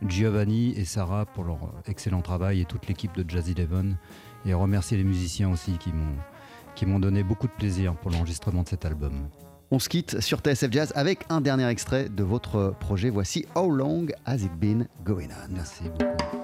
Giovanni 0.06 0.74
et 0.76 0.84
Sarah 0.84 1.26
pour 1.26 1.44
leur 1.44 1.58
excellent 1.86 2.22
travail 2.22 2.60
et 2.60 2.64
toute 2.64 2.86
l'équipe 2.88 3.14
de 3.14 3.28
Jazz 3.28 3.50
Eleven. 3.50 3.96
Et 4.46 4.52
à 4.52 4.56
remercier 4.56 4.96
les 4.96 5.04
musiciens 5.04 5.50
aussi 5.50 5.72
qui 5.78 5.90
m'ont 5.90 6.16
qui 6.74 6.86
m'ont 6.86 6.98
donné 6.98 7.22
beaucoup 7.22 7.46
de 7.46 7.52
plaisir 7.52 7.94
pour 7.94 8.10
l'enregistrement 8.10 8.64
de 8.64 8.68
cet 8.68 8.84
album. 8.84 9.28
On 9.74 9.80
se 9.80 9.88
quitte 9.88 10.20
sur 10.20 10.38
TSF 10.38 10.70
Jazz 10.70 10.92
avec 10.94 11.24
un 11.30 11.40
dernier 11.40 11.66
extrait 11.66 12.08
de 12.08 12.22
votre 12.22 12.76
projet. 12.78 13.10
Voici 13.10 13.44
How 13.56 13.68
Long 13.68 14.06
Has 14.24 14.36
It 14.36 14.52
Been 14.52 14.86
Going 15.04 15.30
On 15.30 15.52
Merci 15.52 15.82
beaucoup. 15.98 16.43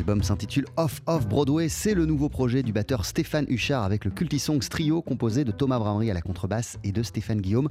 L'album 0.00 0.22
s'intitule 0.22 0.64
Off 0.78 1.02
Off 1.04 1.28
Broadway. 1.28 1.68
C'est 1.68 1.92
le 1.92 2.06
nouveau 2.06 2.30
projet 2.30 2.62
du 2.62 2.72
batteur 2.72 3.04
Stéphane 3.04 3.44
Huchard 3.50 3.84
avec 3.84 4.06
le 4.06 4.10
Cultisongs 4.10 4.60
trio 4.60 5.02
composé 5.02 5.44
de 5.44 5.52
Thomas 5.52 5.78
Bramery 5.78 6.10
à 6.10 6.14
la 6.14 6.22
contrebasse 6.22 6.78
et 6.84 6.90
de 6.90 7.02
Stéphane 7.02 7.42
Guillaume 7.42 7.68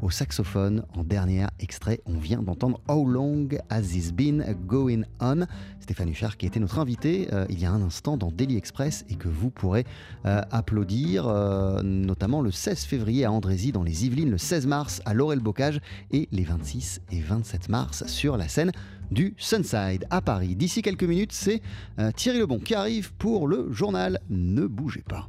au 0.00 0.08
saxophone. 0.08 0.84
En 0.94 1.02
dernier 1.02 1.44
extrait, 1.58 2.00
on 2.06 2.18
vient 2.18 2.40
d'entendre 2.40 2.80
How 2.88 3.04
Long 3.04 3.48
Has 3.68 3.82
This 3.82 4.12
Been 4.12 4.54
Going 4.64 5.02
On? 5.20 5.44
Stéphane 5.80 6.08
Huchard 6.10 6.36
qui 6.36 6.46
était 6.46 6.60
notre 6.60 6.78
invité 6.78 7.26
euh, 7.32 7.46
il 7.48 7.58
y 7.58 7.66
a 7.66 7.72
un 7.72 7.82
instant 7.82 8.16
dans 8.16 8.30
Daily 8.30 8.56
Express 8.56 9.04
et 9.10 9.16
que 9.16 9.26
vous 9.26 9.50
pourrez 9.50 9.84
euh, 10.24 10.40
applaudir 10.52 11.26
euh, 11.26 11.82
notamment 11.82 12.42
le 12.42 12.52
16 12.52 12.84
février 12.84 13.24
à 13.24 13.32
Andrézy 13.32 13.72
dans 13.72 13.82
les 13.82 14.06
Yvelines, 14.06 14.30
le 14.30 14.38
16 14.38 14.68
mars 14.68 15.02
à 15.04 15.14
Laurel 15.14 15.40
Bocage 15.40 15.80
et 16.12 16.28
les 16.30 16.44
26 16.44 17.00
et 17.10 17.20
27 17.20 17.68
mars 17.70 18.06
sur 18.06 18.36
la 18.36 18.46
scène 18.46 18.70
du 19.12 19.34
Sunside 19.36 20.06
à 20.10 20.20
Paris. 20.20 20.56
D'ici 20.56 20.82
quelques 20.82 21.04
minutes, 21.04 21.32
c'est 21.32 21.60
Thierry 22.16 22.38
Lebon 22.38 22.58
qui 22.58 22.74
arrive 22.74 23.12
pour 23.14 23.46
le 23.46 23.70
journal. 23.72 24.20
Ne 24.30 24.66
bougez 24.66 25.02
pas. 25.02 25.28